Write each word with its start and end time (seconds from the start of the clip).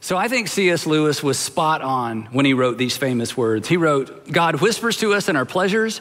So 0.00 0.16
I 0.16 0.28
think 0.28 0.48
C.S. 0.48 0.86
Lewis 0.86 1.22
was 1.22 1.38
spot 1.38 1.82
on 1.82 2.22
when 2.32 2.46
he 2.46 2.54
wrote 2.54 2.78
these 2.78 2.96
famous 2.96 3.36
words. 3.36 3.68
He 3.68 3.76
wrote, 3.76 4.32
God 4.32 4.60
whispers 4.60 4.96
to 4.98 5.12
us 5.12 5.28
in 5.28 5.36
our 5.36 5.44
pleasures, 5.44 6.00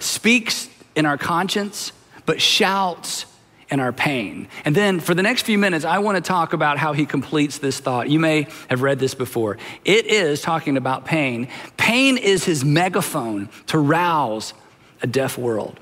speaks 0.00 0.68
in 0.96 1.06
our 1.06 1.16
conscience, 1.16 1.92
but 2.26 2.40
shouts 2.40 3.26
in 3.70 3.80
our 3.80 3.92
pain. 3.92 4.48
And 4.64 4.74
then 4.74 5.00
for 5.00 5.14
the 5.14 5.22
next 5.22 5.42
few 5.42 5.58
minutes, 5.58 5.84
I 5.84 5.98
want 5.98 6.16
to 6.16 6.26
talk 6.26 6.52
about 6.52 6.78
how 6.78 6.92
he 6.92 7.06
completes 7.06 7.58
this 7.58 7.78
thought. 7.78 8.08
You 8.10 8.18
may 8.18 8.48
have 8.68 8.82
read 8.82 8.98
this 8.98 9.14
before. 9.14 9.58
It 9.84 10.06
is 10.06 10.40
talking 10.40 10.76
about 10.76 11.04
pain. 11.04 11.48
Pain 11.76 12.16
is 12.16 12.44
his 12.44 12.64
megaphone 12.64 13.48
to 13.68 13.78
rouse 13.78 14.54
a 15.02 15.06
deaf 15.06 15.38
world. 15.38 15.78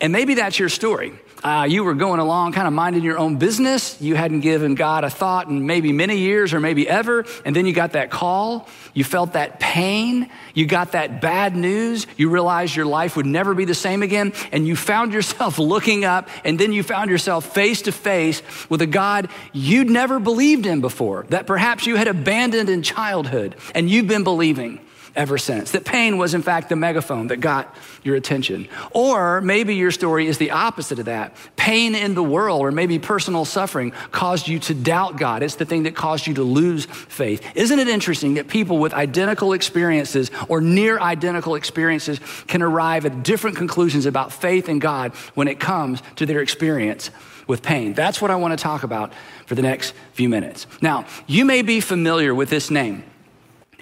And 0.00 0.12
maybe 0.12 0.34
that's 0.34 0.58
your 0.58 0.68
story. 0.68 1.12
Uh, 1.42 1.66
you 1.68 1.84
were 1.84 1.94
going 1.94 2.18
along, 2.18 2.52
kind 2.52 2.66
of 2.66 2.72
minding 2.72 3.04
your 3.04 3.18
own 3.18 3.36
business. 3.36 4.00
You 4.00 4.16
hadn't 4.16 4.40
given 4.40 4.74
God 4.74 5.04
a 5.04 5.10
thought 5.10 5.48
in 5.48 5.66
maybe 5.66 5.92
many 5.92 6.18
years 6.18 6.52
or 6.52 6.58
maybe 6.58 6.88
ever. 6.88 7.24
And 7.44 7.54
then 7.54 7.64
you 7.64 7.72
got 7.72 7.92
that 7.92 8.10
call. 8.10 8.68
You 8.92 9.04
felt 9.04 9.34
that 9.34 9.60
pain. 9.60 10.30
You 10.54 10.66
got 10.66 10.92
that 10.92 11.20
bad 11.20 11.54
news. 11.54 12.06
You 12.16 12.30
realized 12.30 12.74
your 12.74 12.86
life 12.86 13.16
would 13.16 13.26
never 13.26 13.54
be 13.54 13.64
the 13.64 13.74
same 13.74 14.02
again. 14.02 14.32
And 14.50 14.66
you 14.66 14.74
found 14.74 15.12
yourself 15.12 15.58
looking 15.60 16.04
up. 16.04 16.28
And 16.44 16.58
then 16.58 16.72
you 16.72 16.82
found 16.82 17.08
yourself 17.10 17.54
face 17.54 17.82
to 17.82 17.92
face 17.92 18.42
with 18.68 18.82
a 18.82 18.86
God 18.86 19.28
you'd 19.52 19.90
never 19.90 20.18
believed 20.18 20.66
in 20.66 20.80
before, 20.80 21.24
that 21.28 21.46
perhaps 21.46 21.86
you 21.86 21.96
had 21.96 22.08
abandoned 22.08 22.68
in 22.68 22.82
childhood 22.82 23.54
and 23.74 23.88
you've 23.88 24.08
been 24.08 24.24
believing 24.24 24.80
ever 25.18 25.36
since. 25.36 25.72
That 25.72 25.84
pain 25.84 26.16
was, 26.16 26.32
in 26.32 26.42
fact, 26.42 26.68
the 26.68 26.76
megaphone 26.76 27.26
that 27.26 27.38
got 27.38 27.74
your 28.04 28.14
attention. 28.14 28.68
Or 28.92 29.40
maybe 29.40 29.74
your 29.74 29.90
story 29.90 30.28
is 30.28 30.38
the 30.38 30.52
opposite 30.52 31.00
of 31.00 31.06
that. 31.06 31.34
Pain 31.56 31.94
in 31.94 32.14
the 32.14 32.22
world, 32.22 32.62
or 32.62 32.70
maybe 32.70 32.98
personal 32.98 33.44
suffering, 33.44 33.90
caused 34.12 34.46
you 34.48 34.60
to 34.60 34.74
doubt 34.74 35.18
God. 35.18 35.42
It's 35.42 35.56
the 35.56 35.64
thing 35.64 35.82
that 35.82 35.96
caused 35.96 36.26
you 36.26 36.34
to 36.34 36.44
lose 36.44 36.86
faith. 36.86 37.44
Isn't 37.56 37.78
it 37.80 37.88
interesting 37.88 38.34
that 38.34 38.46
people 38.46 38.78
with 38.78 38.94
identical 38.94 39.52
experiences 39.52 40.30
or 40.48 40.60
near 40.60 41.00
identical 41.00 41.56
experiences 41.56 42.20
can 42.46 42.62
arrive 42.62 43.04
at 43.04 43.24
different 43.24 43.56
conclusions 43.56 44.06
about 44.06 44.32
faith 44.32 44.68
in 44.68 44.78
God 44.78 45.12
when 45.34 45.48
it 45.48 45.58
comes 45.58 46.02
to 46.16 46.24
their 46.24 46.40
experience? 46.40 47.10
with 47.48 47.62
pain. 47.62 47.94
That's 47.94 48.20
what 48.20 48.30
I 48.30 48.36
want 48.36 48.52
to 48.56 48.62
talk 48.62 48.82
about 48.82 49.14
for 49.46 49.54
the 49.54 49.62
next 49.62 49.94
few 50.12 50.28
minutes. 50.28 50.66
Now, 50.82 51.06
you 51.26 51.46
may 51.46 51.62
be 51.62 51.80
familiar 51.80 52.34
with 52.34 52.50
this 52.50 52.70
name. 52.70 53.02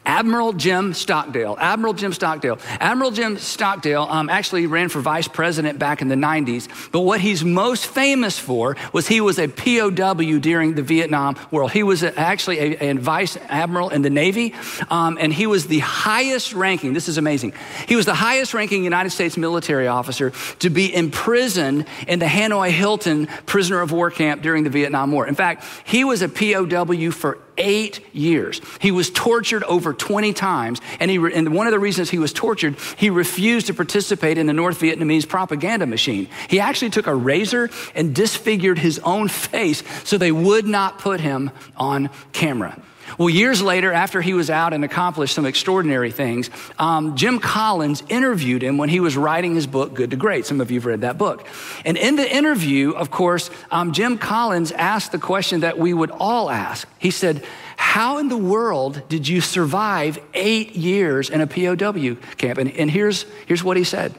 Admiral 0.06 0.52
Jim 0.52 0.94
Stockdale. 0.94 1.56
Admiral 1.58 1.92
Jim 1.92 2.12
Stockdale. 2.12 2.58
Admiral 2.80 3.10
Jim 3.10 3.36
Stockdale 3.36 4.02
um, 4.02 4.30
actually 4.30 4.66
ran 4.66 4.88
for 4.88 5.00
vice 5.00 5.26
president 5.26 5.80
back 5.80 6.00
in 6.00 6.08
the 6.08 6.14
90s, 6.14 6.68
but 6.92 7.00
what 7.00 7.20
he's 7.20 7.44
most 7.44 7.86
famous 7.86 8.38
for 8.38 8.76
was 8.92 9.08
he 9.08 9.20
was 9.20 9.38
a 9.38 9.48
POW 9.48 10.38
during 10.38 10.74
the 10.74 10.82
Vietnam 10.82 11.36
War. 11.50 11.68
He 11.68 11.82
was 11.82 12.04
a, 12.04 12.18
actually 12.18 12.58
a, 12.60 12.90
a, 12.90 12.94
vice 12.94 13.36
admiral 13.48 13.90
in 13.90 14.02
the 14.02 14.10
Navy, 14.10 14.54
um, 14.90 15.18
and 15.20 15.32
he 15.32 15.46
was 15.46 15.66
the 15.66 15.80
highest 15.80 16.52
ranking, 16.54 16.92
this 16.92 17.08
is 17.08 17.18
amazing, 17.18 17.52
he 17.88 17.96
was 17.96 18.06
the 18.06 18.14
highest 18.14 18.54
ranking 18.54 18.84
United 18.84 19.10
States 19.10 19.36
military 19.36 19.88
officer 19.88 20.30
to 20.60 20.70
be 20.70 20.94
imprisoned 20.94 21.84
in 22.06 22.20
the 22.20 22.26
Hanoi 22.26 22.70
Hilton 22.70 23.26
prisoner 23.44 23.80
of 23.80 23.91
war 23.91 24.10
camp 24.10 24.41
during 24.41 24.62
the 24.62 24.70
Vietnam 24.70 25.10
War. 25.10 25.26
In 25.26 25.34
fact, 25.34 25.64
he 25.84 26.04
was 26.04 26.22
a 26.22 26.28
POW 26.28 27.10
for 27.10 27.38
eight 27.58 28.00
years. 28.14 28.60
He 28.80 28.90
was 28.90 29.10
tortured 29.10 29.64
over 29.64 29.92
20 29.92 30.32
times. 30.32 30.80
And, 31.00 31.10
he, 31.10 31.16
and 31.16 31.54
one 31.54 31.66
of 31.66 31.72
the 31.72 31.78
reasons 31.78 32.10
he 32.10 32.18
was 32.18 32.32
tortured, 32.32 32.76
he 32.96 33.10
refused 33.10 33.66
to 33.68 33.74
participate 33.74 34.38
in 34.38 34.46
the 34.46 34.52
North 34.52 34.80
Vietnamese 34.80 35.28
propaganda 35.28 35.86
machine. 35.86 36.28
He 36.48 36.60
actually 36.60 36.90
took 36.90 37.06
a 37.06 37.14
razor 37.14 37.70
and 37.94 38.14
disfigured 38.14 38.78
his 38.78 38.98
own 39.00 39.28
face 39.28 39.82
so 40.04 40.18
they 40.18 40.32
would 40.32 40.66
not 40.66 40.98
put 40.98 41.20
him 41.20 41.50
on 41.76 42.10
camera. 42.32 42.80
Well, 43.18 43.30
years 43.30 43.62
later, 43.62 43.92
after 43.92 44.20
he 44.20 44.34
was 44.34 44.50
out 44.50 44.72
and 44.72 44.84
accomplished 44.84 45.34
some 45.34 45.46
extraordinary 45.46 46.10
things, 46.10 46.50
um, 46.78 47.16
Jim 47.16 47.38
Collins 47.38 48.02
interviewed 48.08 48.62
him 48.62 48.78
when 48.78 48.88
he 48.88 49.00
was 49.00 49.16
writing 49.16 49.54
his 49.54 49.66
book, 49.66 49.94
Good 49.94 50.10
to 50.10 50.16
Great. 50.16 50.47
Some 50.47 50.60
of 50.60 50.70
you 50.70 50.81
have 50.81 50.86
read 50.86 51.00
that 51.03 51.16
book. 51.16 51.47
And 51.84 51.97
in 51.97 52.16
the 52.16 52.31
interview, 52.31 52.91
of 52.91 53.10
course, 53.10 53.50
um, 53.70 53.92
Jim 53.92 54.19
Collins 54.19 54.72
asked 54.72 55.12
the 55.12 55.19
question 55.19 55.60
that 55.60 55.78
we 55.78 55.94
would 55.94 56.10
all 56.10 56.50
ask. 56.50 56.88
He 56.98 57.10
said, 57.10 57.44
How 57.76 58.19
in 58.19 58.28
the 58.28 58.36
world 58.36 59.03
did 59.08 59.26
you 59.28 59.41
survive 59.41 60.19
eight 60.34 60.75
years 60.75 61.31
in 61.31 61.41
a 61.41 61.47
POW 61.47 62.16
camp? 62.36 62.58
And, 62.58 62.70
and 62.72 62.91
here's, 62.91 63.25
here's 63.47 63.64
what 63.64 63.76
he 63.76 63.84
said 63.84 64.14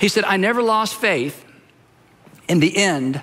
He 0.00 0.08
said, 0.08 0.24
I 0.24 0.36
never 0.36 0.62
lost 0.62 0.94
faith 0.94 1.44
in 2.48 2.60
the 2.60 2.76
end 2.76 3.20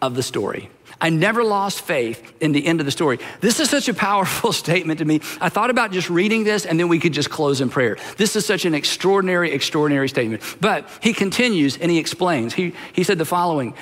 of 0.00 0.14
the 0.14 0.22
story. 0.22 0.70
I 1.02 1.10
never 1.10 1.42
lost 1.42 1.80
faith 1.80 2.32
in 2.40 2.52
the 2.52 2.64
end 2.64 2.78
of 2.78 2.86
the 2.86 2.92
story. 2.92 3.18
This 3.40 3.58
is 3.58 3.68
such 3.68 3.88
a 3.88 3.94
powerful 3.94 4.52
statement 4.64 5.00
to 5.00 5.04
me. 5.04 5.20
I 5.40 5.48
thought 5.48 5.68
about 5.68 5.90
just 5.90 6.08
reading 6.08 6.44
this 6.44 6.64
and 6.64 6.78
then 6.78 6.88
we 6.88 7.00
could 7.00 7.12
just 7.12 7.28
close 7.28 7.60
in 7.60 7.70
prayer. 7.70 7.98
This 8.16 8.36
is 8.36 8.46
such 8.46 8.64
an 8.64 8.72
extraordinary, 8.72 9.50
extraordinary 9.50 10.08
statement. 10.08 10.42
But 10.60 10.88
he 11.02 11.12
continues 11.12 11.76
and 11.76 11.90
he 11.90 11.98
explains. 11.98 12.54
He, 12.54 12.72
he 12.92 13.02
said 13.02 13.18
the 13.18 13.24
following 13.24 13.74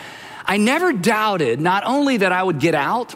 I 0.46 0.56
never 0.56 0.92
doubted 0.92 1.60
not 1.60 1.84
only 1.84 2.16
that 2.16 2.32
I 2.32 2.42
would 2.42 2.58
get 2.58 2.74
out, 2.74 3.14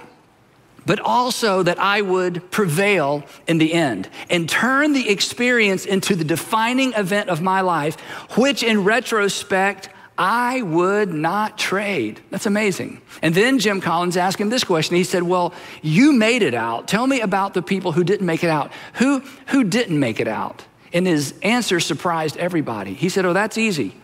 but 0.87 1.01
also 1.01 1.63
that 1.63 1.79
I 1.79 2.03
would 2.03 2.51
prevail 2.51 3.25
in 3.49 3.57
the 3.57 3.73
end 3.73 4.11
and 4.29 4.47
turn 4.47 4.93
the 4.93 5.09
experience 5.09 5.87
into 5.87 6.15
the 6.15 6.25
defining 6.25 6.93
event 6.93 7.31
of 7.31 7.41
my 7.41 7.63
life, 7.63 7.99
which 8.37 8.63
in 8.63 8.85
retrospect 8.85 9.89
I 10.17 10.63
would 10.63 11.13
not 11.13 11.59
trade. 11.59 12.21
That's 12.31 12.47
amazing. 12.47 13.01
And 13.21 13.35
then 13.35 13.59
Jim 13.59 13.81
Collins 13.81 14.17
asked 14.17 14.39
him 14.39 14.49
this 14.49 14.63
question. 14.63 14.97
He 14.97 15.05
said, 15.05 15.25
Well, 15.25 15.53
you 15.83 16.13
made 16.13 16.43
it 16.43 16.55
out. 16.55 16.87
Tell 16.87 17.07
me 17.07 17.21
about 17.21 17.55
the 17.55 17.63
people 17.63 17.93
who 17.93 18.05
didn't 18.05 18.27
make 18.27 18.45
it 18.45 18.51
out. 18.51 18.71
Who, 18.95 19.21
who 19.47 19.65
didn't 19.65 19.99
make 19.99 20.21
it 20.21 20.29
out? 20.29 20.65
And 20.93 21.07
his 21.07 21.35
answer 21.43 21.81
surprised 21.81 22.37
everybody. 22.37 22.95
He 22.95 23.09
said, 23.09 23.25
Oh, 23.25 23.33
that's 23.33 23.59
easy. 23.59 23.95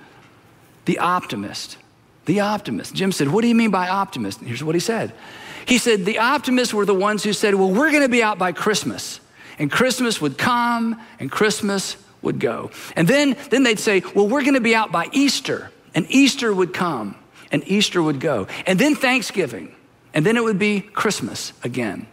The 0.87 0.99
optimist. 0.99 1.77
The 2.25 2.41
optimist. 2.41 2.95
Jim 2.95 3.13
said, 3.13 3.29
What 3.29 3.43
do 3.43 3.49
you 3.49 3.55
mean 3.55 3.71
by 3.71 3.89
optimist? 3.89 4.41
And 4.41 4.49
here's 4.49 4.65
what 4.65 4.75
he 4.75 4.81
said. 4.81 5.13
He 5.65 5.79
said, 5.79 6.05
The 6.05 6.19
optimists 6.19 6.75
were 6.75 6.87
the 6.87 6.95
ones 6.95 7.23
who 7.23 7.33
said, 7.33 7.55
Well, 7.55 7.71
we're 7.71 7.91
going 7.91 8.03
to 8.03 8.09
be 8.09 8.23
out 8.23 8.39
by 8.39 8.51
Christmas. 8.51 9.21
And 9.61 9.71
Christmas 9.71 10.21
would 10.21 10.39
come 10.39 11.01
and 11.21 11.31
Christmas 11.31 11.97
would 12.23 12.41
go. 12.41 12.73
And 12.97 13.07
then, 13.07 13.37
then 13.51 13.63
they'd 13.63 13.79
say, 13.79 14.03
Well, 14.15 14.27
we're 14.27 14.43
going 14.43 14.55
to 14.55 14.61
be 14.61 14.75
out 14.75 14.91
by 14.91 15.09
Easter. 15.13 15.71
And 15.95 16.07
Easter 16.11 16.53
would 16.53 16.73
come 16.73 17.17
and 17.51 17.67
Easter 17.67 18.03
would 18.03 18.21
go. 18.21 18.47
And 18.67 18.79
then 18.79 18.95
Thanksgiving. 18.95 19.75
And 20.15 20.25
then 20.25 20.37
it 20.37 20.45
would 20.45 20.59
be 20.59 20.81
Christmas 20.81 21.53
again. 21.63 22.07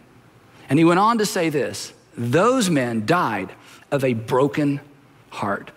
And 0.68 0.78
he 0.78 0.84
went 0.84 1.00
on 1.00 1.18
to 1.18 1.26
say 1.26 1.50
this 1.50 1.92
those 2.16 2.68
men 2.68 3.06
died 3.06 3.50
of 3.90 4.04
a 4.04 4.12
broken 4.14 4.80
heart. 5.30 5.70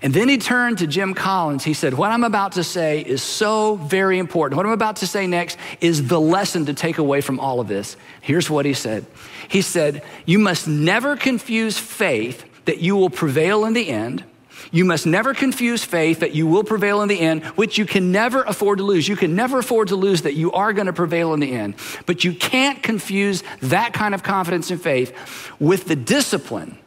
And 0.00 0.12
then 0.12 0.28
he 0.28 0.38
turned 0.38 0.78
to 0.78 0.86
Jim 0.86 1.14
Collins. 1.14 1.62
He 1.62 1.74
said, 1.74 1.94
What 1.94 2.10
I'm 2.10 2.24
about 2.24 2.52
to 2.52 2.64
say 2.64 3.00
is 3.00 3.22
so 3.22 3.76
very 3.76 4.18
important. 4.18 4.56
What 4.56 4.66
I'm 4.66 4.72
about 4.72 4.96
to 4.96 5.06
say 5.06 5.26
next 5.26 5.58
is 5.80 6.08
the 6.08 6.20
lesson 6.20 6.66
to 6.66 6.74
take 6.74 6.98
away 6.98 7.20
from 7.20 7.38
all 7.38 7.60
of 7.60 7.68
this. 7.68 7.96
Here's 8.20 8.50
what 8.50 8.64
he 8.64 8.74
said 8.74 9.06
He 9.48 9.62
said, 9.62 10.02
You 10.26 10.38
must 10.38 10.66
never 10.66 11.16
confuse 11.16 11.78
faith 11.78 12.44
that 12.64 12.78
you 12.78 12.96
will 12.96 13.10
prevail 13.10 13.64
in 13.64 13.74
the 13.74 13.88
end 13.88 14.24
you 14.72 14.86
must 14.86 15.06
never 15.06 15.34
confuse 15.34 15.84
faith 15.84 16.20
that 16.20 16.34
you 16.34 16.46
will 16.46 16.64
prevail 16.64 17.02
in 17.02 17.08
the 17.08 17.20
end, 17.20 17.44
which 17.44 17.76
you 17.76 17.84
can 17.84 18.10
never 18.10 18.42
afford 18.42 18.78
to 18.78 18.84
lose. 18.84 19.06
You 19.06 19.16
can 19.16 19.36
never 19.36 19.58
afford 19.58 19.88
to 19.88 19.96
lose 19.96 20.22
that 20.22 20.34
you 20.34 20.50
are 20.52 20.72
going 20.72 20.86
to 20.86 20.94
prevail 20.94 21.34
in 21.34 21.40
the 21.40 21.52
end. 21.52 21.74
But 22.06 22.24
you 22.24 22.32
can't 22.32 22.82
confuse 22.82 23.44
that 23.60 23.92
kind 23.92 24.14
of 24.14 24.22
confidence 24.22 24.70
and 24.70 24.80
faith 24.80 25.14
with 25.60 25.84
the 25.84 25.94
discipline 25.96 26.78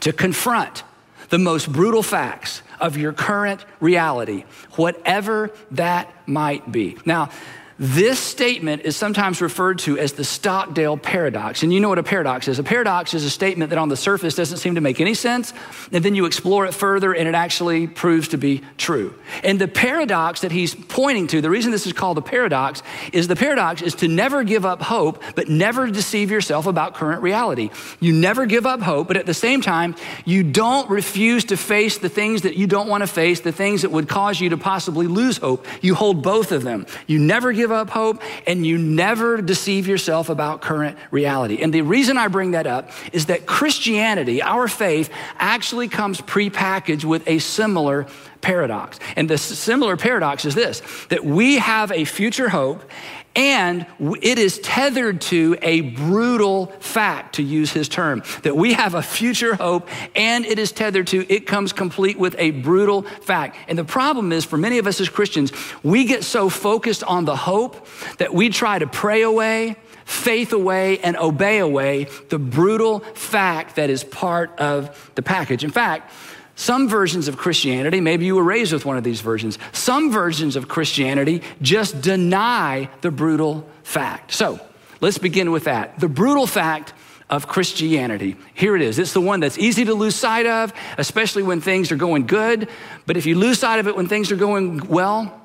to 0.00 0.12
confront 0.12 0.84
the 1.28 1.38
most 1.38 1.70
brutal 1.72 2.04
facts 2.04 2.62
of 2.78 2.96
your 2.96 3.12
current 3.12 3.64
reality, 3.80 4.44
whatever 4.72 5.50
that 5.72 6.12
might 6.28 6.70
be. 6.70 6.96
Now, 7.04 7.30
this 7.78 8.18
statement 8.18 8.82
is 8.82 8.96
sometimes 8.96 9.42
referred 9.42 9.80
to 9.80 9.98
as 9.98 10.14
the 10.14 10.24
Stockdale 10.24 10.96
paradox. 10.96 11.62
And 11.62 11.72
you 11.74 11.80
know 11.80 11.90
what 11.90 11.98
a 11.98 12.02
paradox 12.02 12.48
is. 12.48 12.58
A 12.58 12.62
paradox 12.62 13.12
is 13.12 13.24
a 13.24 13.30
statement 13.30 13.68
that 13.70 13.78
on 13.78 13.90
the 13.90 13.96
surface 13.96 14.34
doesn't 14.34 14.58
seem 14.58 14.76
to 14.76 14.80
make 14.80 14.98
any 14.98 15.12
sense, 15.12 15.52
and 15.92 16.02
then 16.02 16.14
you 16.14 16.24
explore 16.24 16.64
it 16.64 16.72
further 16.72 17.12
and 17.12 17.28
it 17.28 17.34
actually 17.34 17.86
proves 17.86 18.28
to 18.28 18.38
be 18.38 18.62
true. 18.78 19.14
And 19.44 19.58
the 19.58 19.68
paradox 19.68 20.40
that 20.40 20.52
he's 20.52 20.74
pointing 20.74 21.26
to, 21.28 21.42
the 21.42 21.50
reason 21.50 21.70
this 21.70 21.86
is 21.86 21.92
called 21.92 22.16
a 22.16 22.22
paradox, 22.22 22.82
is 23.12 23.28
the 23.28 23.36
paradox 23.36 23.82
is 23.82 23.94
to 23.96 24.08
never 24.08 24.42
give 24.42 24.64
up 24.64 24.80
hope, 24.80 25.22
but 25.34 25.48
never 25.48 25.86
deceive 25.88 26.30
yourself 26.30 26.66
about 26.66 26.94
current 26.94 27.20
reality. 27.20 27.68
You 28.00 28.14
never 28.14 28.46
give 28.46 28.64
up 28.64 28.80
hope, 28.80 29.08
but 29.08 29.18
at 29.18 29.26
the 29.26 29.34
same 29.34 29.60
time, 29.60 29.96
you 30.24 30.42
don't 30.42 30.88
refuse 30.88 31.44
to 31.46 31.56
face 31.58 31.98
the 31.98 32.08
things 32.08 32.42
that 32.42 32.56
you 32.56 32.66
don't 32.66 32.88
want 32.88 33.02
to 33.02 33.06
face, 33.06 33.40
the 33.40 33.52
things 33.52 33.82
that 33.82 33.90
would 33.90 34.08
cause 34.08 34.40
you 34.40 34.48
to 34.50 34.56
possibly 34.56 35.06
lose 35.06 35.36
hope. 35.36 35.66
You 35.82 35.94
hold 35.94 36.22
both 36.22 36.52
of 36.52 36.62
them. 36.62 36.86
You 37.06 37.18
never 37.18 37.52
give 37.52 37.65
give 37.66 37.72
up 37.72 37.90
hope 37.90 38.22
and 38.46 38.64
you 38.64 38.78
never 38.78 39.42
deceive 39.42 39.88
yourself 39.88 40.28
about 40.28 40.62
current 40.62 40.96
reality. 41.10 41.60
And 41.60 41.74
the 41.74 41.82
reason 41.82 42.16
I 42.16 42.28
bring 42.28 42.52
that 42.52 42.64
up 42.64 42.90
is 43.12 43.26
that 43.26 43.44
Christianity, 43.44 44.40
our 44.40 44.68
faith, 44.68 45.10
actually 45.36 45.88
comes 45.88 46.20
prepackaged 46.20 47.02
with 47.02 47.26
a 47.26 47.40
similar 47.40 48.06
paradox. 48.40 49.00
And 49.16 49.28
the 49.28 49.36
similar 49.36 49.96
paradox 49.96 50.44
is 50.44 50.54
this 50.54 50.80
that 51.08 51.24
we 51.24 51.56
have 51.56 51.90
a 51.90 52.04
future 52.04 52.48
hope 52.48 52.88
And 53.36 53.86
it 54.22 54.38
is 54.38 54.58
tethered 54.60 55.20
to 55.22 55.58
a 55.60 55.82
brutal 55.82 56.66
fact, 56.80 57.34
to 57.34 57.42
use 57.42 57.70
his 57.70 57.88
term, 57.88 58.22
that 58.42 58.56
we 58.56 58.72
have 58.72 58.94
a 58.94 59.02
future 59.02 59.54
hope, 59.54 59.88
and 60.16 60.46
it 60.46 60.58
is 60.58 60.72
tethered 60.72 61.06
to, 61.08 61.30
it 61.30 61.46
comes 61.46 61.74
complete 61.74 62.18
with 62.18 62.34
a 62.38 62.52
brutal 62.52 63.02
fact. 63.02 63.56
And 63.68 63.78
the 63.78 63.84
problem 63.84 64.32
is, 64.32 64.46
for 64.46 64.56
many 64.56 64.78
of 64.78 64.86
us 64.86 65.02
as 65.02 65.10
Christians, 65.10 65.52
we 65.82 66.04
get 66.04 66.24
so 66.24 66.48
focused 66.48 67.04
on 67.04 67.26
the 67.26 67.36
hope 67.36 67.86
that 68.16 68.32
we 68.32 68.48
try 68.48 68.78
to 68.78 68.86
pray 68.86 69.20
away, 69.20 69.76
faith 70.06 70.54
away, 70.54 70.98
and 71.00 71.16
obey 71.18 71.58
away 71.58 72.06
the 72.30 72.38
brutal 72.38 73.00
fact 73.00 73.76
that 73.76 73.90
is 73.90 74.02
part 74.02 74.58
of 74.58 75.10
the 75.14 75.22
package. 75.22 75.62
In 75.62 75.70
fact, 75.70 76.10
some 76.56 76.88
versions 76.88 77.28
of 77.28 77.36
Christianity, 77.36 78.00
maybe 78.00 78.24
you 78.24 78.34
were 78.34 78.42
raised 78.42 78.72
with 78.72 78.84
one 78.84 78.96
of 78.96 79.04
these 79.04 79.20
versions, 79.20 79.58
some 79.72 80.10
versions 80.10 80.56
of 80.56 80.68
Christianity 80.68 81.42
just 81.62 82.00
deny 82.00 82.90
the 83.02 83.10
brutal 83.10 83.68
fact. 83.84 84.32
So 84.32 84.58
let's 85.00 85.18
begin 85.18 85.52
with 85.52 85.64
that. 85.64 86.00
The 86.00 86.08
brutal 86.08 86.46
fact 86.46 86.94
of 87.28 87.46
Christianity. 87.46 88.36
Here 88.54 88.74
it 88.74 88.82
is. 88.82 88.98
It's 88.98 89.12
the 89.12 89.20
one 89.20 89.40
that's 89.40 89.58
easy 89.58 89.84
to 89.84 89.94
lose 89.94 90.14
sight 90.14 90.46
of, 90.46 90.72
especially 90.96 91.42
when 91.42 91.60
things 91.60 91.92
are 91.92 91.96
going 91.96 92.26
good. 92.26 92.68
But 93.04 93.16
if 93.16 93.26
you 93.26 93.36
lose 93.36 93.58
sight 93.58 93.78
of 93.78 93.86
it 93.86 93.96
when 93.96 94.08
things 94.08 94.32
are 94.32 94.36
going 94.36 94.88
well, 94.88 95.40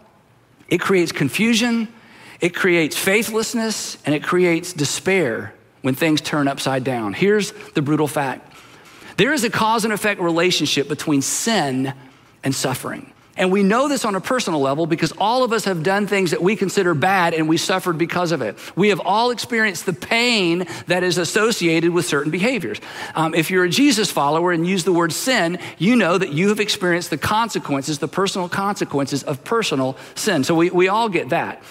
it 0.69 0.79
creates 0.79 1.11
confusion, 1.11 1.87
it 2.39 2.55
creates 2.55 2.95
faithlessness, 2.95 3.97
and 4.05 4.15
it 4.15 4.23
creates 4.23 4.73
despair 4.73 5.53
when 5.81 5.95
things 5.95 6.21
turn 6.21 6.47
upside 6.47 6.83
down. 6.83 7.13
Here's 7.13 7.51
the 7.73 7.81
brutal 7.81 8.07
fact 8.07 8.50
there 9.21 9.33
is 9.33 9.43
a 9.43 9.51
cause 9.51 9.83
and 9.83 9.93
effect 9.93 10.19
relationship 10.19 10.87
between 10.87 11.21
sin 11.21 11.93
and 12.43 12.55
suffering. 12.55 13.13
And 13.37 13.51
we 13.51 13.61
know 13.61 13.87
this 13.87 14.03
on 14.03 14.15
a 14.15 14.19
personal 14.19 14.61
level 14.61 14.87
because 14.87 15.11
all 15.11 15.43
of 15.43 15.53
us 15.53 15.65
have 15.65 15.83
done 15.83 16.07
things 16.07 16.31
that 16.31 16.41
we 16.41 16.55
consider 16.55 16.95
bad 16.95 17.35
and 17.35 17.47
we 17.47 17.57
suffered 17.57 17.99
because 17.99 18.31
of 18.31 18.41
it. 18.41 18.57
We 18.75 18.89
have 18.89 18.99
all 18.99 19.29
experienced 19.29 19.85
the 19.85 19.93
pain 19.93 20.65
that 20.87 21.03
is 21.03 21.19
associated 21.19 21.91
with 21.91 22.07
certain 22.07 22.31
behaviors. 22.31 22.79
Um, 23.13 23.35
if 23.35 23.51
you're 23.51 23.65
a 23.65 23.69
Jesus 23.69 24.09
follower 24.09 24.51
and 24.51 24.65
use 24.65 24.85
the 24.85 24.91
word 24.91 25.13
sin, 25.13 25.59
you 25.77 25.95
know 25.95 26.17
that 26.17 26.33
you 26.33 26.49
have 26.49 26.59
experienced 26.59 27.11
the 27.11 27.19
consequences, 27.19 27.99
the 27.99 28.07
personal 28.07 28.49
consequences 28.49 29.21
of 29.21 29.43
personal 29.43 29.97
sin. 30.15 30.43
So 30.43 30.55
we, 30.55 30.71
we 30.71 30.87
all 30.87 31.09
get 31.09 31.29
that. 31.29 31.61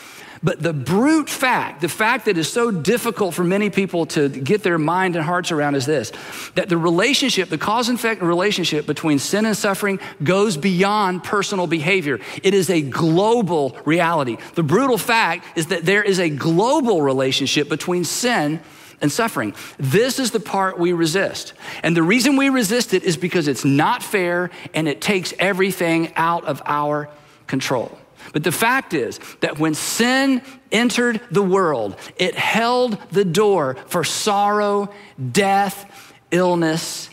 But 0.43 0.63
the 0.63 0.73
brute 0.73 1.29
fact, 1.29 1.83
the 1.83 1.89
fact 1.89 2.25
that 2.25 2.39
is 2.39 2.51
so 2.51 2.71
difficult 2.71 3.35
for 3.35 3.45
many 3.45 3.69
people 3.69 4.07
to 4.07 4.31
get 4.31 4.63
their 4.63 4.79
mind 4.79 5.15
and 5.15 5.25
hearts 5.25 5.53
around 5.53 5.75
is 5.75 5.85
this 5.85 6.13
that 6.55 6.71
the 6.71 6.79
relationship, 6.79 7.51
the 7.51 7.59
cause 7.59 7.91
and 7.91 7.99
effect 7.99 8.23
relationship 8.23 8.87
between 8.87 9.19
sin 9.19 9.45
and 9.45 9.57
suffering 9.57 10.01
goes 10.23 10.57
beyond 10.57 11.25
personal 11.25 11.67
behavior. 11.67 12.19
It 12.43 12.55
is 12.55 12.71
a 12.71 12.81
global 12.81 13.77
reality. 13.85 14.39
The 14.55 14.63
brutal 14.63 14.97
fact 14.97 15.59
is 15.59 15.67
that 15.67 15.85
there 15.85 16.03
is 16.03 16.19
a 16.19 16.31
global 16.31 17.03
relationship 17.03 17.69
between 17.69 18.05
sin 18.05 18.61
and 19.03 19.13
suffering. 19.13 19.55
This 19.79 20.19
is 20.19 20.31
the 20.31 20.41
part 20.41 20.79
we 20.79 20.95
resist. 20.95 21.53
And 21.83 21.95
the 21.95 22.03
reason 22.03 22.37
we 22.37 22.49
resist 22.49 22.95
it 22.95 23.03
is 23.03 23.19
because 23.19 23.47
it's 23.47 23.65
not 23.65 24.03
fair 24.03 24.51
and 24.73 24.89
it 24.89 25.03
takes 25.03 25.35
everything 25.39 26.15
out 26.17 26.45
of 26.45 26.63
our 26.65 27.11
control. 27.47 27.99
But 28.33 28.45
the 28.45 28.53
fact 28.53 28.95
is 28.95 29.19
that 29.41 29.59
when 29.59 29.75
sin 29.75 30.43
entered 30.71 31.21
the 31.31 31.43
world, 31.43 31.97
it 32.17 32.35
held 32.35 32.99
the 33.11 33.25
door 33.25 33.77
for 33.87 34.05
sorrow, 34.05 34.93
death, 35.33 36.15
illness, 36.31 37.10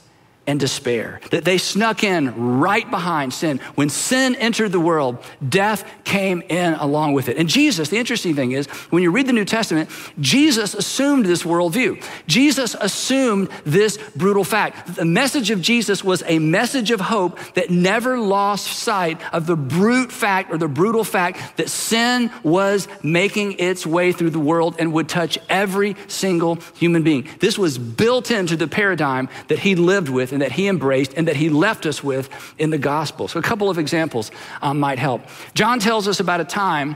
and 0.47 0.59
despair. 0.59 1.19
That 1.31 1.43
they 1.43 1.57
snuck 1.57 2.03
in 2.03 2.59
right 2.59 2.89
behind 2.89 3.33
sin. 3.33 3.59
When 3.75 3.89
sin 3.89 4.35
entered 4.35 4.71
the 4.71 4.79
world, 4.79 5.17
death 5.47 5.83
came 6.05 6.41
in 6.49 6.73
along 6.75 7.13
with 7.13 7.27
it. 7.27 7.37
And 7.37 7.49
Jesus, 7.49 7.89
the 7.89 7.97
interesting 7.97 8.33
thing 8.33 8.53
is, 8.53 8.67
when 8.89 9.03
you 9.03 9.11
read 9.11 9.27
the 9.27 9.33
New 9.33 9.45
Testament, 9.45 9.89
Jesus 10.19 10.73
assumed 10.73 11.25
this 11.25 11.43
worldview. 11.43 12.03
Jesus 12.27 12.75
assumed 12.79 13.49
this 13.65 13.97
brutal 14.15 14.45
fact. 14.45 14.95
The 14.95 15.05
message 15.05 15.51
of 15.51 15.61
Jesus 15.61 16.03
was 16.03 16.23
a 16.25 16.39
message 16.39 16.91
of 16.91 17.01
hope 17.01 17.37
that 17.55 17.69
never 17.69 18.17
lost 18.17 18.67
sight 18.67 19.21
of 19.33 19.45
the 19.45 19.57
brute 19.57 20.11
fact 20.11 20.51
or 20.51 20.57
the 20.57 20.67
brutal 20.67 21.03
fact 21.03 21.57
that 21.57 21.69
sin 21.69 22.31
was 22.43 22.87
making 23.03 23.59
its 23.59 23.85
way 23.85 24.13
through 24.13 24.29
the 24.29 24.39
world 24.39 24.75
and 24.79 24.93
would 24.93 25.09
touch 25.09 25.37
every 25.49 25.95
single 26.07 26.55
human 26.75 27.03
being. 27.03 27.27
This 27.39 27.57
was 27.57 27.77
built 27.77 28.31
into 28.31 28.55
the 28.55 28.67
paradigm 28.67 29.27
that 29.49 29.59
he 29.59 29.75
lived 29.75 30.07
with 30.07 30.36
and 30.37 30.43
that 30.43 30.51
he 30.51 30.67
embraced 30.67 31.15
and 31.15 31.27
that 31.27 31.35
he 31.35 31.49
left 31.49 31.87
us 31.87 32.03
with 32.03 32.29
in 32.59 32.69
the 32.69 32.77
gospel. 32.77 33.27
So, 33.27 33.39
a 33.39 33.41
couple 33.41 33.71
of 33.71 33.79
examples 33.79 34.29
um, 34.61 34.79
might 34.79 34.99
help. 34.99 35.23
John 35.55 35.79
tells 35.79 36.07
us 36.07 36.19
about 36.19 36.41
a 36.41 36.45
time 36.45 36.95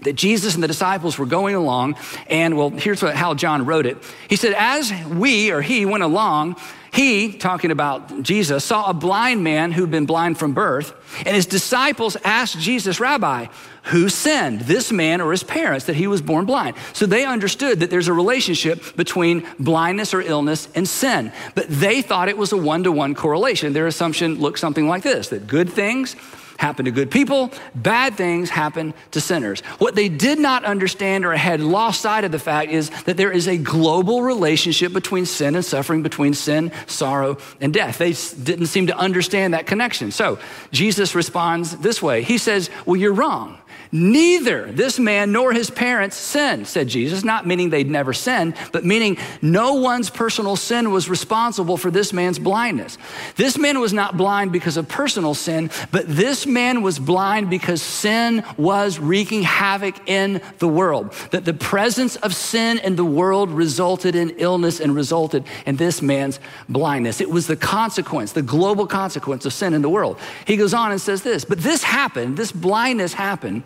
that 0.00 0.14
Jesus 0.14 0.54
and 0.54 0.62
the 0.62 0.68
disciples 0.68 1.18
were 1.18 1.26
going 1.26 1.54
along, 1.54 1.96
and 2.28 2.56
well, 2.56 2.70
here's 2.70 3.02
what, 3.02 3.14
how 3.14 3.34
John 3.34 3.66
wrote 3.66 3.84
it. 3.84 3.98
He 4.26 4.36
said, 4.36 4.54
As 4.56 4.90
we 5.06 5.50
or 5.50 5.60
he 5.60 5.84
went 5.84 6.02
along, 6.02 6.56
he, 6.92 7.32
talking 7.32 7.70
about 7.70 8.22
Jesus, 8.22 8.64
saw 8.64 8.90
a 8.90 8.92
blind 8.92 9.42
man 9.42 9.72
who'd 9.72 9.90
been 9.90 10.04
blind 10.04 10.38
from 10.38 10.52
birth, 10.52 10.92
and 11.24 11.34
his 11.34 11.46
disciples 11.46 12.18
asked 12.22 12.58
Jesus, 12.58 13.00
Rabbi, 13.00 13.46
who 13.84 14.10
sinned, 14.10 14.60
this 14.60 14.92
man 14.92 15.22
or 15.22 15.30
his 15.30 15.42
parents, 15.42 15.86
that 15.86 15.96
he 15.96 16.06
was 16.06 16.20
born 16.20 16.44
blind? 16.44 16.76
So 16.92 17.06
they 17.06 17.24
understood 17.24 17.80
that 17.80 17.88
there's 17.88 18.08
a 18.08 18.12
relationship 18.12 18.94
between 18.94 19.48
blindness 19.58 20.12
or 20.12 20.20
illness 20.20 20.68
and 20.74 20.86
sin, 20.86 21.32
but 21.54 21.66
they 21.68 22.02
thought 22.02 22.28
it 22.28 22.36
was 22.36 22.52
a 22.52 22.58
one 22.58 22.84
to 22.84 22.92
one 22.92 23.14
correlation. 23.14 23.72
Their 23.72 23.86
assumption 23.86 24.38
looked 24.38 24.58
something 24.58 24.86
like 24.86 25.02
this 25.02 25.28
that 25.28 25.46
good 25.46 25.70
things 25.70 26.14
happen 26.62 26.84
to 26.84 26.92
good 26.92 27.10
people, 27.10 27.50
bad 27.74 28.14
things 28.14 28.48
happen 28.48 28.94
to 29.10 29.20
sinners. 29.20 29.60
What 29.78 29.96
they 29.96 30.08
did 30.08 30.38
not 30.38 30.64
understand 30.64 31.24
or 31.26 31.34
had 31.34 31.60
lost 31.60 32.00
sight 32.00 32.22
of 32.22 32.30
the 32.30 32.38
fact 32.38 32.70
is 32.70 32.88
that 33.02 33.16
there 33.16 33.32
is 33.32 33.48
a 33.48 33.58
global 33.58 34.22
relationship 34.22 34.92
between 34.92 35.26
sin 35.26 35.56
and 35.56 35.64
suffering, 35.64 36.02
between 36.02 36.34
sin, 36.34 36.70
sorrow, 36.86 37.36
and 37.60 37.74
death. 37.74 37.98
They 37.98 38.12
didn't 38.44 38.66
seem 38.66 38.86
to 38.86 38.96
understand 38.96 39.54
that 39.54 39.66
connection. 39.66 40.12
So 40.12 40.38
Jesus 40.70 41.16
responds 41.16 41.76
this 41.78 42.00
way 42.00 42.22
He 42.22 42.38
says, 42.38 42.70
Well, 42.86 42.96
you're 42.96 43.12
wrong. 43.12 43.58
Neither 43.94 44.72
this 44.72 44.98
man 44.98 45.32
nor 45.32 45.52
his 45.52 45.68
parents 45.68 46.16
sinned, 46.16 46.66
said 46.66 46.88
Jesus, 46.88 47.24
not 47.24 47.46
meaning 47.46 47.68
they'd 47.68 47.90
never 47.90 48.14
sinned, 48.14 48.54
but 48.72 48.86
meaning 48.86 49.18
no 49.42 49.74
one's 49.74 50.08
personal 50.08 50.56
sin 50.56 50.90
was 50.90 51.10
responsible 51.10 51.76
for 51.76 51.90
this 51.90 52.10
man's 52.10 52.38
blindness. 52.38 52.96
This 53.36 53.58
man 53.58 53.80
was 53.80 53.92
not 53.92 54.16
blind 54.16 54.50
because 54.50 54.78
of 54.78 54.88
personal 54.88 55.34
sin, 55.34 55.70
but 55.90 56.08
this 56.08 56.46
man 56.46 56.80
was 56.80 56.98
blind 56.98 57.50
because 57.50 57.82
sin 57.82 58.42
was 58.56 58.98
wreaking 58.98 59.42
havoc 59.42 60.08
in 60.08 60.40
the 60.58 60.68
world. 60.68 61.12
That 61.30 61.44
the 61.44 61.52
presence 61.52 62.16
of 62.16 62.34
sin 62.34 62.78
in 62.78 62.96
the 62.96 63.04
world 63.04 63.50
resulted 63.50 64.14
in 64.14 64.30
illness 64.38 64.80
and 64.80 64.94
resulted 64.94 65.44
in 65.66 65.76
this 65.76 66.00
man's 66.00 66.40
blindness. 66.66 67.20
It 67.20 67.30
was 67.30 67.46
the 67.46 67.56
consequence, 67.56 68.32
the 68.32 68.40
global 68.40 68.86
consequence 68.86 69.44
of 69.44 69.52
sin 69.52 69.74
in 69.74 69.82
the 69.82 69.90
world. 69.90 70.18
He 70.46 70.56
goes 70.56 70.72
on 70.72 70.92
and 70.92 71.00
says 71.00 71.22
this, 71.22 71.44
but 71.44 71.58
this 71.58 71.82
happened, 71.82 72.38
this 72.38 72.52
blindness 72.52 73.12
happened 73.12 73.64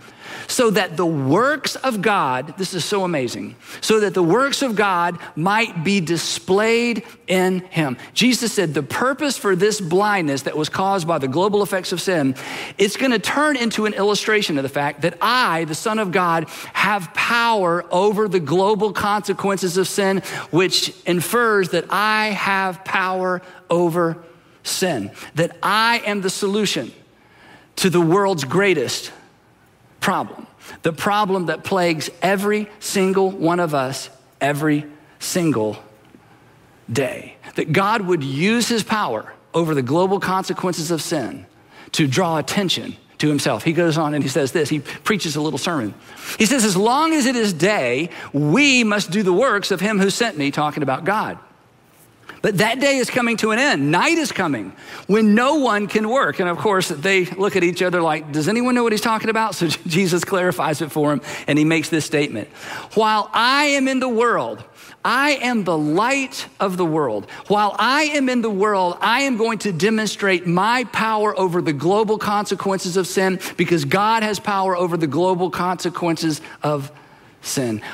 so 0.48 0.70
that 0.70 0.96
the 0.96 1.06
works 1.06 1.76
of 1.76 2.02
God, 2.02 2.56
this 2.58 2.74
is 2.74 2.84
so 2.84 3.04
amazing, 3.04 3.56
so 3.80 4.00
that 4.00 4.14
the 4.14 4.22
works 4.22 4.62
of 4.62 4.76
God 4.76 5.18
might 5.34 5.84
be 5.84 6.00
displayed 6.00 7.04
in 7.26 7.60
him. 7.60 7.96
Jesus 8.14 8.52
said 8.52 8.74
the 8.74 8.82
purpose 8.82 9.36
for 9.36 9.56
this 9.56 9.80
blindness 9.80 10.42
that 10.42 10.56
was 10.56 10.68
caused 10.68 11.06
by 11.06 11.18
the 11.18 11.28
global 11.28 11.62
effects 11.62 11.92
of 11.92 12.00
sin, 12.00 12.34
it's 12.78 12.96
going 12.96 13.12
to 13.12 13.18
turn 13.18 13.56
into 13.56 13.86
an 13.86 13.94
illustration 13.94 14.56
of 14.56 14.62
the 14.62 14.68
fact 14.68 15.02
that 15.02 15.18
I, 15.20 15.64
the 15.64 15.74
Son 15.74 15.98
of 15.98 16.12
God, 16.12 16.48
have 16.72 17.12
power 17.14 17.84
over 17.90 18.28
the 18.28 18.40
global 18.40 18.92
consequences 18.92 19.76
of 19.76 19.88
sin, 19.88 20.18
which 20.50 20.94
infers 21.04 21.70
that 21.70 21.86
I 21.90 22.26
have 22.26 22.84
power 22.84 23.42
over 23.70 24.22
sin, 24.62 25.10
that 25.34 25.56
I 25.62 26.02
am 26.04 26.20
the 26.20 26.30
solution 26.30 26.92
to 27.76 27.90
the 27.90 28.00
world's 28.00 28.44
greatest 28.44 29.12
problem, 30.06 30.46
the 30.82 30.92
problem 30.92 31.46
that 31.46 31.64
plagues 31.64 32.08
every 32.22 32.68
single 32.78 33.28
one 33.28 33.58
of 33.58 33.74
us 33.74 34.08
every 34.40 34.86
single 35.18 35.76
day. 36.88 37.34
That 37.56 37.72
God 37.72 38.02
would 38.02 38.22
use 38.22 38.68
his 38.68 38.84
power 38.84 39.34
over 39.52 39.74
the 39.74 39.82
global 39.82 40.20
consequences 40.20 40.92
of 40.92 41.02
sin 41.02 41.44
to 41.90 42.06
draw 42.06 42.38
attention 42.38 42.94
to 43.18 43.28
himself. 43.28 43.64
He 43.64 43.72
goes 43.72 43.98
on 43.98 44.14
and 44.14 44.22
he 44.22 44.30
says 44.30 44.52
this. 44.52 44.68
He 44.68 44.78
preaches 44.78 45.34
a 45.34 45.40
little 45.40 45.58
sermon. 45.58 45.92
He 46.38 46.46
says, 46.46 46.64
As 46.64 46.76
long 46.76 47.12
as 47.12 47.26
it 47.26 47.34
is 47.34 47.52
day, 47.52 48.10
we 48.32 48.84
must 48.84 49.10
do 49.10 49.24
the 49.24 49.32
works 49.32 49.72
of 49.72 49.80
him 49.80 49.98
who 49.98 50.10
sent 50.10 50.38
me, 50.38 50.52
talking 50.52 50.84
about 50.84 51.04
God. 51.04 51.36
But 52.46 52.58
that 52.58 52.78
day 52.78 52.98
is 52.98 53.10
coming 53.10 53.36
to 53.38 53.50
an 53.50 53.58
end. 53.58 53.90
Night 53.90 54.18
is 54.18 54.30
coming 54.30 54.70
when 55.08 55.34
no 55.34 55.56
one 55.56 55.88
can 55.88 56.08
work. 56.08 56.38
And 56.38 56.48
of 56.48 56.58
course, 56.58 56.86
they 56.90 57.24
look 57.24 57.56
at 57.56 57.64
each 57.64 57.82
other 57.82 58.00
like, 58.00 58.30
Does 58.30 58.46
anyone 58.46 58.76
know 58.76 58.84
what 58.84 58.92
he's 58.92 59.00
talking 59.00 59.30
about? 59.30 59.56
So 59.56 59.66
Jesus 59.88 60.22
clarifies 60.22 60.80
it 60.80 60.92
for 60.92 61.12
him 61.12 61.22
and 61.48 61.58
he 61.58 61.64
makes 61.64 61.88
this 61.88 62.04
statement 62.04 62.46
While 62.94 63.28
I 63.32 63.64
am 63.64 63.88
in 63.88 63.98
the 63.98 64.08
world, 64.08 64.62
I 65.04 65.30
am 65.42 65.64
the 65.64 65.76
light 65.76 66.46
of 66.60 66.76
the 66.76 66.84
world. 66.84 67.28
While 67.48 67.74
I 67.80 68.04
am 68.14 68.28
in 68.28 68.42
the 68.42 68.50
world, 68.50 68.96
I 69.00 69.22
am 69.22 69.38
going 69.38 69.58
to 69.58 69.72
demonstrate 69.72 70.46
my 70.46 70.84
power 70.92 71.36
over 71.36 71.60
the 71.60 71.72
global 71.72 72.16
consequences 72.16 72.96
of 72.96 73.08
sin 73.08 73.40
because 73.56 73.84
God 73.84 74.22
has 74.22 74.38
power 74.38 74.76
over 74.76 74.96
the 74.96 75.08
global 75.08 75.50
consequences 75.50 76.40
of 76.62 76.92
sin. 76.92 77.05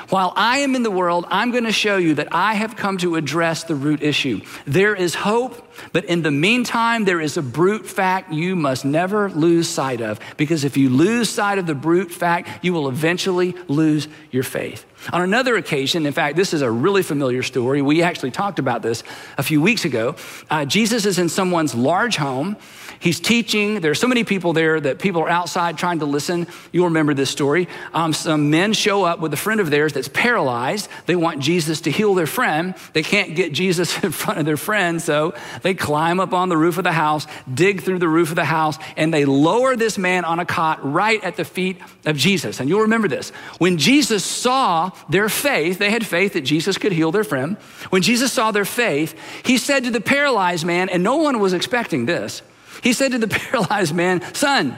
While 0.09 0.33
I 0.35 0.59
am 0.59 0.75
in 0.75 0.83
the 0.83 0.91
world, 0.91 1.25
I'm 1.29 1.51
going 1.51 1.65
to 1.65 1.71
show 1.71 1.97
you 1.97 2.15
that 2.15 2.29
I 2.31 2.55
have 2.55 2.75
come 2.75 2.97
to 2.97 3.15
address 3.15 3.63
the 3.63 3.75
root 3.75 4.01
issue. 4.01 4.41
There 4.65 4.95
is 4.95 5.15
hope, 5.15 5.67
but 5.91 6.05
in 6.05 6.23
the 6.23 6.31
meantime, 6.31 7.05
there 7.05 7.21
is 7.21 7.37
a 7.37 7.41
brute 7.41 7.85
fact 7.85 8.33
you 8.33 8.55
must 8.55 8.83
never 8.83 9.29
lose 9.29 9.69
sight 9.69 10.01
of, 10.01 10.19
because 10.37 10.63
if 10.63 10.75
you 10.75 10.89
lose 10.89 11.29
sight 11.29 11.59
of 11.59 11.67
the 11.67 11.75
brute 11.75 12.11
fact, 12.11 12.63
you 12.63 12.73
will 12.73 12.89
eventually 12.89 13.55
lose 13.67 14.07
your 14.31 14.43
faith. 14.43 14.85
On 15.11 15.21
another 15.21 15.55
occasion, 15.57 16.05
in 16.05 16.13
fact, 16.13 16.35
this 16.35 16.53
is 16.53 16.61
a 16.61 16.71
really 16.71 17.03
familiar 17.03 17.43
story. 17.43 17.81
We 17.81 18.01
actually 18.01 18.31
talked 18.31 18.57
about 18.57 18.81
this 18.81 19.03
a 19.37 19.43
few 19.43 19.61
weeks 19.61 19.85
ago. 19.85 20.15
Uh, 20.49 20.65
Jesus 20.65 21.05
is 21.05 21.19
in 21.19 21.29
someone's 21.29 21.75
large 21.75 22.15
home. 22.15 22.55
He's 23.03 23.19
teaching. 23.19 23.81
There 23.81 23.91
are 23.91 23.95
so 23.95 24.07
many 24.07 24.23
people 24.23 24.53
there 24.53 24.79
that 24.79 24.97
people 24.97 25.23
are 25.23 25.29
outside 25.29 25.77
trying 25.77 25.99
to 25.99 26.05
listen. 26.05 26.47
You'll 26.71 26.85
remember 26.85 27.13
this 27.13 27.29
story. 27.29 27.67
Um, 27.93 28.13
some 28.13 28.49
men 28.49 28.71
show 28.71 29.03
up 29.03 29.19
with 29.19 29.33
a 29.33 29.37
friend 29.37 29.59
of 29.59 29.69
theirs 29.69 29.91
that's 29.91 30.07
paralyzed. 30.07 30.87
They 31.05 31.17
want 31.17 31.41
Jesus 31.41 31.81
to 31.81 31.91
heal 31.91 32.13
their 32.13 32.27
friend. 32.27 32.75
They 32.93 33.03
can't 33.03 33.35
get 33.35 33.51
Jesus 33.51 34.01
in 34.05 34.13
front 34.13 34.39
of 34.39 34.45
their 34.45 34.55
friend, 34.55 35.01
so 35.01 35.33
they 35.63 35.73
climb 35.73 36.21
up 36.21 36.31
on 36.31 36.47
the 36.47 36.55
roof 36.55 36.77
of 36.77 36.85
the 36.85 36.93
house, 36.93 37.27
dig 37.53 37.81
through 37.81 37.99
the 37.99 38.07
roof 38.07 38.29
of 38.29 38.37
the 38.37 38.45
house, 38.45 38.77
and 38.95 39.13
they 39.13 39.25
lower 39.25 39.75
this 39.75 39.97
man 39.97 40.23
on 40.23 40.39
a 40.39 40.45
cot 40.45 40.79
right 40.89 41.21
at 41.25 41.35
the 41.35 41.43
feet 41.43 41.81
of 42.05 42.15
Jesus. 42.15 42.61
And 42.61 42.69
you'll 42.69 42.83
remember 42.83 43.09
this. 43.09 43.31
When 43.57 43.77
Jesus 43.77 44.23
saw 44.23 44.91
their 45.09 45.27
faith, 45.27 45.77
they 45.77 45.91
had 45.91 46.05
faith 46.05 46.31
that 46.33 46.45
Jesus 46.45 46.77
could 46.77 46.93
heal 46.93 47.11
their 47.11 47.25
friend. 47.25 47.57
When 47.89 48.01
Jesus 48.01 48.31
saw 48.31 48.51
their 48.51 48.63
faith, 48.63 49.13
he 49.45 49.57
said 49.57 49.83
to 49.83 49.91
the 49.91 49.99
paralyzed 49.99 50.65
man, 50.65 50.87
and 50.87 51.03
no 51.03 51.17
one 51.17 51.41
was 51.41 51.51
expecting 51.51 52.05
this, 52.05 52.41
he 52.83 52.93
said 52.93 53.13
to 53.13 53.17
the 53.17 53.27
paralyzed 53.39 53.95
man, 53.95 54.21
Son, 54.33 54.77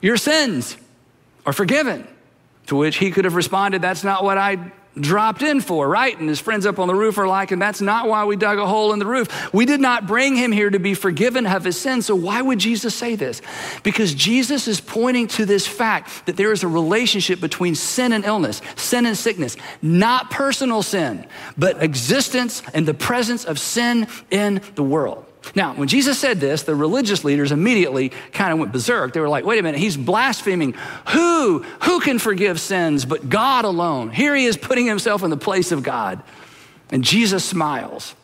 your 0.00 0.16
sins 0.16 0.76
are 1.44 1.52
forgiven. 1.52 2.06
To 2.66 2.76
which 2.76 2.98
he 2.98 3.10
could 3.10 3.24
have 3.24 3.34
responded, 3.34 3.80
That's 3.80 4.04
not 4.04 4.22
what 4.22 4.36
I 4.36 4.72
dropped 5.00 5.42
in 5.42 5.60
for, 5.60 5.88
right? 5.88 6.18
And 6.18 6.28
his 6.28 6.40
friends 6.40 6.66
up 6.66 6.78
on 6.78 6.88
the 6.88 6.94
roof 6.94 7.16
are 7.16 7.26
like, 7.26 7.50
And 7.50 7.62
that's 7.62 7.80
not 7.80 8.06
why 8.06 8.26
we 8.26 8.36
dug 8.36 8.58
a 8.58 8.66
hole 8.66 8.92
in 8.92 8.98
the 8.98 9.06
roof. 9.06 9.54
We 9.54 9.64
did 9.64 9.80
not 9.80 10.06
bring 10.06 10.36
him 10.36 10.52
here 10.52 10.68
to 10.68 10.78
be 10.78 10.92
forgiven 10.92 11.46
of 11.46 11.64
his 11.64 11.80
sins. 11.80 12.04
So 12.04 12.14
why 12.14 12.42
would 12.42 12.58
Jesus 12.58 12.94
say 12.94 13.16
this? 13.16 13.40
Because 13.82 14.12
Jesus 14.12 14.68
is 14.68 14.82
pointing 14.82 15.28
to 15.28 15.46
this 15.46 15.66
fact 15.66 16.26
that 16.26 16.36
there 16.36 16.52
is 16.52 16.62
a 16.62 16.68
relationship 16.68 17.40
between 17.40 17.74
sin 17.74 18.12
and 18.12 18.26
illness, 18.26 18.60
sin 18.76 19.06
and 19.06 19.16
sickness, 19.16 19.56
not 19.80 20.30
personal 20.30 20.82
sin, 20.82 21.26
but 21.56 21.82
existence 21.82 22.62
and 22.74 22.86
the 22.86 22.92
presence 22.92 23.46
of 23.46 23.58
sin 23.58 24.06
in 24.30 24.60
the 24.74 24.82
world. 24.82 25.24
Now, 25.54 25.74
when 25.74 25.88
Jesus 25.88 26.18
said 26.18 26.40
this, 26.40 26.62
the 26.62 26.74
religious 26.74 27.24
leaders 27.24 27.52
immediately 27.52 28.10
kind 28.32 28.52
of 28.52 28.58
went 28.58 28.72
berserk. 28.72 29.12
They 29.12 29.20
were 29.20 29.28
like, 29.28 29.44
wait 29.44 29.58
a 29.58 29.62
minute, 29.62 29.80
he's 29.80 29.96
blaspheming. 29.96 30.74
Who? 31.08 31.60
Who 31.82 32.00
can 32.00 32.18
forgive 32.18 32.60
sins 32.60 33.04
but 33.04 33.28
God 33.28 33.64
alone? 33.64 34.10
Here 34.10 34.34
he 34.34 34.44
is 34.44 34.56
putting 34.56 34.86
himself 34.86 35.22
in 35.22 35.30
the 35.30 35.36
place 35.36 35.72
of 35.72 35.82
God. 35.82 36.22
And 36.90 37.04
Jesus 37.04 37.44
smiles 37.44 38.14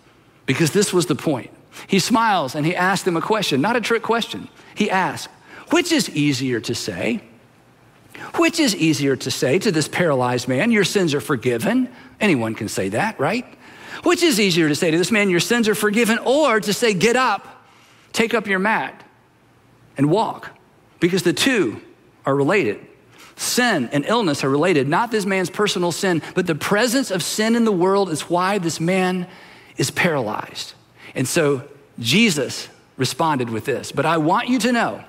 because 0.46 0.72
this 0.72 0.92
was 0.92 1.06
the 1.06 1.14
point. 1.14 1.50
He 1.86 1.98
smiles 1.98 2.54
and 2.54 2.64
he 2.64 2.74
asks 2.74 3.04
them 3.04 3.16
a 3.16 3.22
question, 3.22 3.60
not 3.60 3.76
a 3.76 3.80
trick 3.80 4.02
question. 4.02 4.48
He 4.74 4.90
asks, 4.90 5.32
which 5.70 5.92
is 5.92 6.10
easier 6.10 6.60
to 6.60 6.74
say? 6.74 7.22
Which 8.36 8.60
is 8.60 8.76
easier 8.76 9.16
to 9.16 9.30
say 9.30 9.58
to 9.58 9.72
this 9.72 9.88
paralyzed 9.88 10.48
man, 10.48 10.70
Your 10.70 10.84
sins 10.84 11.14
are 11.14 11.20
forgiven? 11.20 11.88
Anyone 12.20 12.54
can 12.54 12.68
say 12.68 12.90
that, 12.90 13.18
right? 13.18 13.44
Which 14.02 14.22
is 14.22 14.40
easier 14.40 14.68
to 14.68 14.74
say 14.74 14.90
to 14.90 14.98
this 14.98 15.10
man, 15.10 15.30
Your 15.30 15.40
sins 15.40 15.68
are 15.68 15.74
forgiven, 15.74 16.18
or 16.18 16.60
to 16.60 16.72
say, 16.72 16.94
Get 16.94 17.16
up, 17.16 17.64
take 18.12 18.34
up 18.34 18.46
your 18.46 18.58
mat, 18.58 19.04
and 19.96 20.10
walk? 20.10 20.50
Because 21.00 21.22
the 21.22 21.32
two 21.32 21.80
are 22.26 22.34
related. 22.34 22.84
Sin 23.36 23.88
and 23.92 24.04
illness 24.06 24.44
are 24.44 24.48
related, 24.48 24.88
not 24.88 25.10
this 25.10 25.26
man's 25.26 25.50
personal 25.50 25.90
sin, 25.90 26.22
but 26.34 26.46
the 26.46 26.54
presence 26.54 27.10
of 27.10 27.22
sin 27.22 27.56
in 27.56 27.64
the 27.64 27.72
world 27.72 28.10
is 28.10 28.30
why 28.30 28.58
this 28.58 28.78
man 28.78 29.26
is 29.76 29.90
paralyzed. 29.90 30.74
And 31.14 31.26
so 31.26 31.68
Jesus 31.98 32.68
responded 32.96 33.50
with 33.50 33.64
this. 33.64 33.90
But 33.90 34.06
I 34.06 34.18
want 34.18 34.48
you 34.48 34.58
to 34.60 34.72
know, 34.72 35.04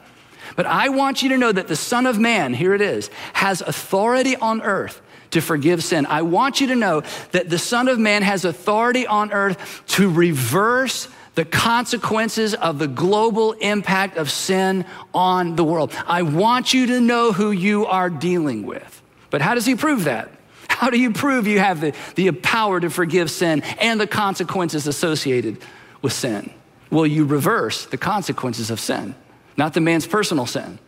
but 0.55 0.65
I 0.65 0.89
want 0.89 1.21
you 1.21 1.29
to 1.29 1.37
know 1.37 1.51
that 1.51 1.67
the 1.67 1.75
Son 1.75 2.05
of 2.05 2.19
Man, 2.19 2.53
here 2.53 2.73
it 2.73 2.81
is, 2.81 3.09
has 3.33 3.61
authority 3.61 4.35
on 4.35 4.61
earth 4.61 5.01
to 5.35 5.41
forgive 5.41 5.83
sin. 5.83 6.05
I 6.05 6.21
want 6.23 6.61
you 6.61 6.67
to 6.67 6.75
know 6.75 7.03
that 7.31 7.49
the 7.49 7.59
Son 7.59 7.87
of 7.87 7.99
Man 7.99 8.23
has 8.23 8.45
authority 8.45 9.05
on 9.05 9.31
earth 9.31 9.83
to 9.87 10.09
reverse 10.09 11.09
the 11.35 11.43
consequences 11.43 12.53
of 12.53 12.79
the 12.79 12.87
global 12.87 13.51
impact 13.51 14.15
of 14.17 14.31
sin 14.31 14.85
on 15.13 15.57
the 15.57 15.63
world. 15.63 15.93
I 16.07 16.21
want 16.21 16.73
you 16.73 16.87
to 16.87 17.01
know 17.01 17.33
who 17.33 17.51
you 17.51 17.85
are 17.85 18.09
dealing 18.09 18.65
with. 18.65 19.01
But 19.29 19.41
how 19.41 19.53
does 19.53 19.65
he 19.65 19.75
prove 19.75 20.05
that? 20.05 20.31
How 20.69 20.89
do 20.89 20.97
you 20.97 21.11
prove 21.11 21.47
you 21.47 21.59
have 21.59 21.81
the, 21.81 21.93
the 22.15 22.31
power 22.31 22.79
to 22.79 22.89
forgive 22.89 23.29
sin 23.29 23.61
and 23.79 23.99
the 23.99 24.07
consequences 24.07 24.87
associated 24.87 25.57
with 26.01 26.13
sin? 26.13 26.49
Well, 26.89 27.05
you 27.05 27.25
reverse 27.25 27.85
the 27.85 27.97
consequences 27.97 28.71
of 28.71 28.79
sin, 28.79 29.15
not 29.57 29.73
the 29.73 29.81
man's 29.81 30.07
personal 30.07 30.45
sin, 30.45 30.79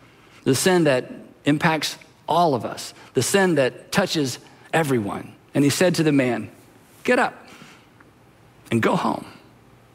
the 0.45 0.55
sin 0.55 0.85
that 0.85 1.11
impacts 1.43 1.97
all 2.27 2.55
of 2.55 2.65
us, 2.65 2.93
the 3.13 3.21
sin 3.21 3.55
that 3.55 3.91
touches 3.91 4.39
everyone. 4.73 5.33
And 5.53 5.63
he 5.63 5.69
said 5.69 5.95
to 5.95 6.03
the 6.03 6.11
man, 6.11 6.49
Get 7.03 7.19
up 7.19 7.47
and 8.69 8.81
go 8.81 8.95
home. 8.95 9.25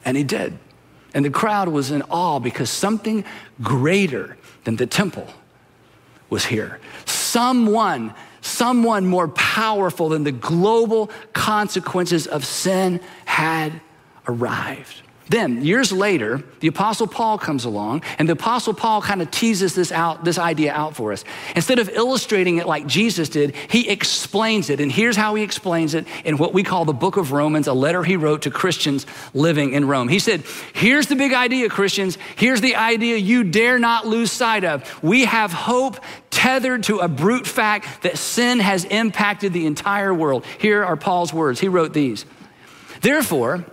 And 0.05 0.17
he 0.17 0.25
did. 0.25 0.59
And 1.15 1.25
the 1.25 1.31
crowd 1.31 1.69
was 1.69 1.91
in 1.91 2.03
awe 2.03 2.39
because 2.39 2.71
something 2.71 3.25
greater 3.61 4.37
than 4.65 4.77
the 4.77 4.87
temple 4.87 5.27
was 6.31 6.47
here. 6.47 6.81
Someone, 7.05 8.15
someone 8.41 9.07
more 9.07 9.29
powerful 9.29 10.09
than 10.09 10.25
the 10.25 10.33
global 10.33 11.11
consequences 11.35 12.27
of 12.27 12.45
sin 12.45 13.01
had 13.27 13.81
arrived. 14.27 15.03
Then, 15.33 15.65
years 15.65 15.91
later, 15.91 16.43
the 16.61 16.69
Apostle 16.69 17.07
Paul 17.07 17.39
comes 17.39 17.65
along, 17.65 18.03
and 18.19 18.29
the 18.29 18.35
Apostle 18.35 18.75
Paul 18.75 19.01
kind 19.01 19.23
of 19.23 19.31
teases 19.31 19.75
this 19.75 19.91
out, 19.91 20.27
this 20.27 20.37
idea 20.37 20.75
out 20.75 20.95
for 20.95 21.11
us. 21.11 21.25
Instead 21.57 21.79
of 21.79 21.89
illustrating 21.89 22.59
it 22.59 22.67
like 22.67 22.87
Jesus 22.87 23.31
did, 23.31 23.57
he 23.71 23.89
explains 23.89 24.69
it. 24.69 24.79
And 24.79 24.93
here's 24.93 25.17
how 25.17 25.35
he 25.35 25.43
explains 25.43 25.95
it 25.95 26.07
in 26.27 26.37
what 26.37 26.53
we 26.53 26.63
call 26.63 26.85
the 26.85 26.93
book 26.93 27.17
of 27.17 27.33
Romans, 27.33 27.67
a 27.67 27.73
letter 27.73 28.05
he 28.05 28.15
wrote 28.15 28.43
to 28.43 28.51
Christians 28.51 29.07
living 29.33 29.73
in 29.73 29.89
Rome. 29.89 30.09
He 30.09 30.19
said, 30.19 30.45
Here's 30.75 31.07
the 31.07 31.17
big 31.17 31.33
idea, 31.33 31.71
Christians. 31.71 32.19
Here's 32.37 32.61
the 32.61 32.77
idea 32.77 33.17
you 33.17 33.43
dare 33.43 33.79
not 33.79 34.07
lose 34.07 34.31
sight 34.31 34.65
of. 34.65 35.03
We 35.03 35.25
have 35.25 35.51
hope 35.51 35.99
tethered 36.29 36.83
to 36.83 36.99
a 36.99 37.09
brute 37.09 37.47
fact 37.47 38.03
that 38.03 38.19
sin 38.19 38.59
has 38.59 38.85
impacted 38.85 39.55
the 39.55 39.65
entire 39.65 40.13
world. 40.13 40.45
Here 40.59 40.85
are 40.85 40.99
Paul's 40.99 41.33
words. 41.33 41.59
He 41.59 41.69
wrote 41.69 41.95
these. 41.95 42.27
Therefore, 43.01 43.65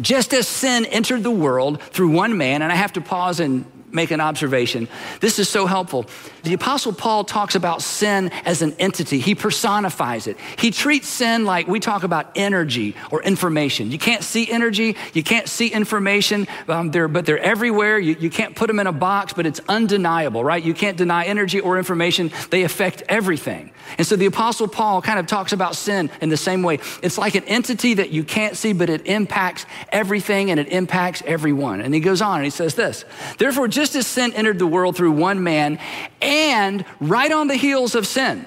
just 0.00 0.34
as 0.34 0.48
sin 0.48 0.84
entered 0.86 1.22
the 1.22 1.30
world 1.30 1.80
through 1.82 2.10
one 2.10 2.36
man, 2.36 2.62
and 2.62 2.72
I 2.72 2.76
have 2.76 2.92
to 2.94 3.00
pause 3.00 3.40
and 3.40 3.64
make 3.94 4.10
an 4.10 4.20
observation. 4.20 4.88
This 5.20 5.38
is 5.38 5.48
so 5.48 5.66
helpful. 5.66 6.06
The 6.42 6.54
Apostle 6.54 6.92
Paul 6.92 7.24
talks 7.24 7.54
about 7.54 7.82
sin 7.82 8.30
as 8.44 8.62
an 8.62 8.74
entity, 8.78 9.20
he 9.20 9.34
personifies 9.34 10.26
it. 10.26 10.36
He 10.58 10.70
treats 10.70 11.08
sin 11.08 11.44
like 11.44 11.66
we 11.66 11.80
talk 11.80 12.02
about 12.02 12.30
energy 12.34 12.94
or 13.10 13.22
information. 13.22 13.90
You 13.90 13.98
can't 13.98 14.22
see 14.22 14.50
energy, 14.50 14.96
you 15.12 15.22
can't 15.22 15.48
see 15.48 15.68
information, 15.68 16.46
um, 16.68 16.90
they're, 16.90 17.08
but 17.08 17.26
they're 17.26 17.38
everywhere. 17.38 17.98
You, 17.98 18.16
you 18.18 18.30
can't 18.30 18.56
put 18.56 18.66
them 18.66 18.80
in 18.80 18.86
a 18.86 18.92
box, 18.92 19.32
but 19.32 19.46
it's 19.46 19.60
undeniable, 19.68 20.44
right? 20.44 20.62
You 20.62 20.74
can't 20.74 20.96
deny 20.96 21.24
energy 21.24 21.60
or 21.60 21.78
information, 21.78 22.30
they 22.50 22.64
affect 22.64 23.02
everything. 23.08 23.70
And 23.98 24.06
so 24.06 24.16
the 24.16 24.26
Apostle 24.26 24.68
Paul 24.68 25.02
kind 25.02 25.18
of 25.18 25.26
talks 25.26 25.52
about 25.52 25.76
sin 25.76 26.10
in 26.20 26.28
the 26.28 26.36
same 26.36 26.62
way. 26.62 26.78
It's 27.02 27.18
like 27.18 27.34
an 27.34 27.44
entity 27.44 27.94
that 27.94 28.10
you 28.10 28.24
can't 28.24 28.56
see, 28.56 28.72
but 28.72 28.88
it 28.88 29.06
impacts 29.06 29.66
everything 29.90 30.50
and 30.50 30.58
it 30.58 30.68
impacts 30.68 31.22
everyone. 31.26 31.80
And 31.80 31.94
he 31.94 32.00
goes 32.00 32.22
on 32.22 32.36
and 32.36 32.44
he 32.44 32.50
says 32.50 32.74
this 32.74 33.04
Therefore, 33.38 33.68
just 33.84 33.96
as 33.96 34.06
sin 34.06 34.32
entered 34.32 34.58
the 34.58 34.66
world 34.66 34.96
through 34.96 35.12
one 35.12 35.42
man, 35.42 35.78
and 36.22 36.86
right 37.00 37.30
on 37.30 37.48
the 37.48 37.54
heels 37.54 37.94
of 37.94 38.06
sin, 38.06 38.46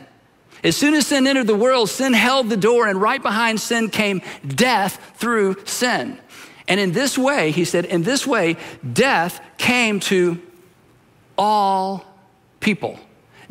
as 0.64 0.76
soon 0.76 0.96
as 0.96 1.06
sin 1.06 1.28
entered 1.28 1.46
the 1.46 1.56
world, 1.56 1.92
sin 1.92 2.12
held 2.12 2.50
the 2.50 2.58
door, 2.58 2.88
and 2.88 3.00
right 3.00 3.22
behind 3.22 3.62
sin 3.62 3.92
came 3.92 4.20
death 4.48 5.00
through 5.18 5.56
sin. 5.66 6.18
And 6.68 6.80
in 6.80 6.92
this 6.92 7.20
way, 7.20 7.52
he 7.52 7.66
said, 7.66 7.86
in 7.86 8.02
this 8.02 8.26
way, 8.26 8.58
death 8.94 9.40
came 9.60 10.00
to 10.00 10.42
all 11.38 12.04
people. 12.60 13.00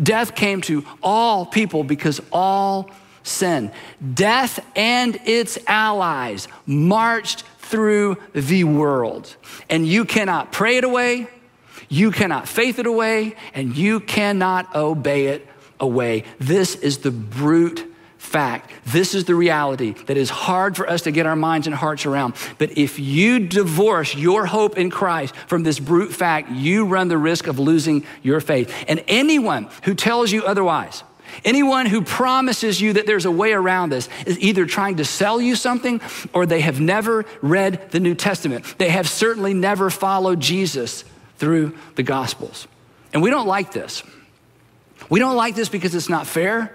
Death 0.02 0.34
came 0.34 0.62
to 0.62 0.84
all 1.04 1.46
people 1.46 1.84
because 1.84 2.20
all 2.32 2.90
sin. 3.22 3.70
Death 4.12 4.58
and 4.74 5.20
its 5.24 5.56
allies 5.68 6.48
marched 6.66 7.44
through 7.60 8.16
the 8.32 8.64
world. 8.64 9.36
And 9.70 9.86
you 9.86 10.04
cannot 10.04 10.50
pray 10.50 10.78
it 10.78 10.84
away, 10.84 11.28
you 11.88 12.10
cannot 12.10 12.48
faith 12.48 12.78
it 12.78 12.86
away, 12.86 13.36
and 13.54 13.76
you 13.76 14.00
cannot 14.00 14.74
obey 14.74 15.26
it 15.26 15.46
away. 15.80 16.24
This 16.38 16.74
is 16.74 16.98
the 16.98 17.10
brute 17.10 17.86
fact. 18.18 18.70
This 18.86 19.14
is 19.14 19.24
the 19.24 19.34
reality 19.34 19.92
that 20.06 20.16
is 20.16 20.30
hard 20.30 20.76
for 20.76 20.88
us 20.88 21.02
to 21.02 21.12
get 21.12 21.26
our 21.26 21.36
minds 21.36 21.66
and 21.66 21.76
hearts 21.76 22.06
around. 22.06 22.34
But 22.58 22.76
if 22.76 22.98
you 22.98 23.38
divorce 23.38 24.14
your 24.14 24.46
hope 24.46 24.76
in 24.76 24.90
Christ 24.90 25.34
from 25.46 25.62
this 25.62 25.78
brute 25.78 26.12
fact, 26.12 26.50
you 26.50 26.86
run 26.86 27.08
the 27.08 27.18
risk 27.18 27.46
of 27.46 27.58
losing 27.58 28.04
your 28.22 28.40
faith. 28.40 28.72
And 28.88 29.02
anyone 29.06 29.68
who 29.84 29.94
tells 29.94 30.32
you 30.32 30.44
otherwise, 30.44 31.02
Anyone 31.44 31.86
who 31.86 32.02
promises 32.02 32.80
you 32.80 32.94
that 32.94 33.04
there's 33.04 33.24
a 33.26 33.30
way 33.30 33.52
around 33.52 33.90
this 33.90 34.08
is 34.24 34.38
either 34.38 34.64
trying 34.64 34.96
to 34.96 35.04
sell 35.04 35.40
you 35.40 35.54
something 35.54 36.00
or 36.32 36.46
they 36.46 36.60
have 36.60 36.80
never 36.80 37.26
read 37.42 37.90
the 37.90 38.00
New 38.00 38.14
Testament. 38.14 38.64
They 38.78 38.88
have 38.88 39.08
certainly 39.08 39.52
never 39.52 39.90
followed 39.90 40.40
Jesus 40.40 41.04
through 41.38 41.76
the 41.94 42.02
Gospels. 42.02 42.66
And 43.12 43.22
we 43.22 43.30
don't 43.30 43.46
like 43.46 43.72
this. 43.72 44.02
We 45.08 45.20
don't 45.20 45.36
like 45.36 45.54
this 45.54 45.68
because 45.68 45.94
it's 45.94 46.08
not 46.08 46.26
fair, 46.26 46.74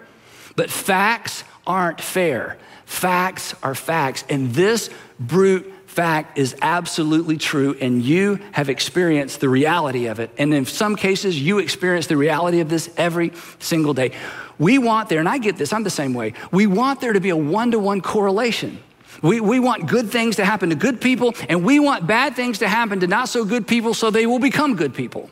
but 0.56 0.70
facts 0.70 1.44
aren't 1.68 2.02
fair. 2.02 2.58
Facts 2.86 3.56
are 3.64 3.76
facts. 3.76 4.24
And 4.30 4.54
this 4.54 4.90
brute 5.20 5.72
fact 5.92 6.38
is 6.38 6.56
absolutely 6.62 7.38
true, 7.38 7.76
and 7.82 8.02
you 8.02 8.40
have 8.54 8.70
experienced 8.70 9.42
the 9.42 9.50
reality 9.50 10.06
of 10.06 10.20
it. 10.22 10.32
And 10.38 10.54
in 10.54 10.66
some 10.66 10.96
cases, 10.96 11.40
you 11.42 11.60
experience 11.60 12.08
the 12.08 12.16
reality 12.16 12.62
of 12.62 12.70
this 12.70 12.90
every 12.96 13.34
single 13.60 13.94
day. 13.94 14.14
We 14.58 14.78
want 14.78 15.10
there, 15.10 15.20
and 15.20 15.28
I 15.28 15.38
get 15.38 15.58
this, 15.58 15.74
I'm 15.74 15.84
the 15.84 15.90
same 15.90 16.14
way. 16.14 16.34
We 16.52 16.66
want 16.66 17.02
there 17.02 17.12
to 17.12 17.20
be 17.20 17.30
a 17.30 17.36
one 17.36 17.72
to 17.72 17.80
one 17.80 18.00
correlation. 18.00 18.82
We, 19.22 19.40
we 19.40 19.60
want 19.60 19.88
good 19.88 20.10
things 20.10 20.38
to 20.38 20.46
happen 20.46 20.70
to 20.70 20.76
good 20.76 21.00
people, 21.00 21.34
and 21.48 21.64
we 21.64 21.80
want 21.80 22.08
bad 22.08 22.36
things 22.36 22.60
to 22.60 22.68
happen 22.68 23.00
to 23.02 23.08
not 23.08 23.30
so 23.30 23.46
good 23.46 23.68
people 23.68 23.94
so 23.94 24.10
they 24.10 24.26
will 24.26 24.40
become 24.40 24.76
good 24.76 24.94
people. 24.94 25.30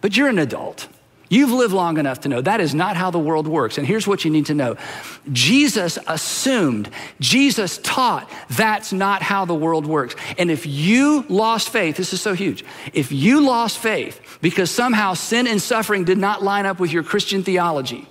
But 0.00 0.16
you're 0.16 0.28
an 0.28 0.38
adult. 0.38 0.88
You've 1.32 1.52
lived 1.52 1.72
long 1.72 1.98
enough 1.98 2.20
to 2.22 2.28
know 2.28 2.40
that 2.40 2.60
is 2.60 2.74
not 2.74 2.96
how 2.96 3.12
the 3.12 3.18
world 3.20 3.46
works. 3.46 3.78
And 3.78 3.86
here's 3.86 4.04
what 4.04 4.24
you 4.24 4.32
need 4.32 4.46
to 4.46 4.54
know 4.54 4.76
Jesus 5.32 5.96
assumed, 6.08 6.90
Jesus 7.20 7.78
taught 7.78 8.28
that's 8.50 8.92
not 8.92 9.22
how 9.22 9.44
the 9.44 9.54
world 9.54 9.86
works. 9.86 10.16
And 10.38 10.50
if 10.50 10.66
you 10.66 11.24
lost 11.28 11.68
faith, 11.68 11.96
this 11.96 12.12
is 12.12 12.20
so 12.20 12.34
huge. 12.34 12.64
If 12.92 13.12
you 13.12 13.40
lost 13.46 13.78
faith 13.78 14.38
because 14.42 14.72
somehow 14.72 15.14
sin 15.14 15.46
and 15.46 15.62
suffering 15.62 16.02
did 16.02 16.18
not 16.18 16.42
line 16.42 16.66
up 16.66 16.80
with 16.80 16.92
your 16.92 17.04
Christian 17.04 17.44
theology, 17.44 18.08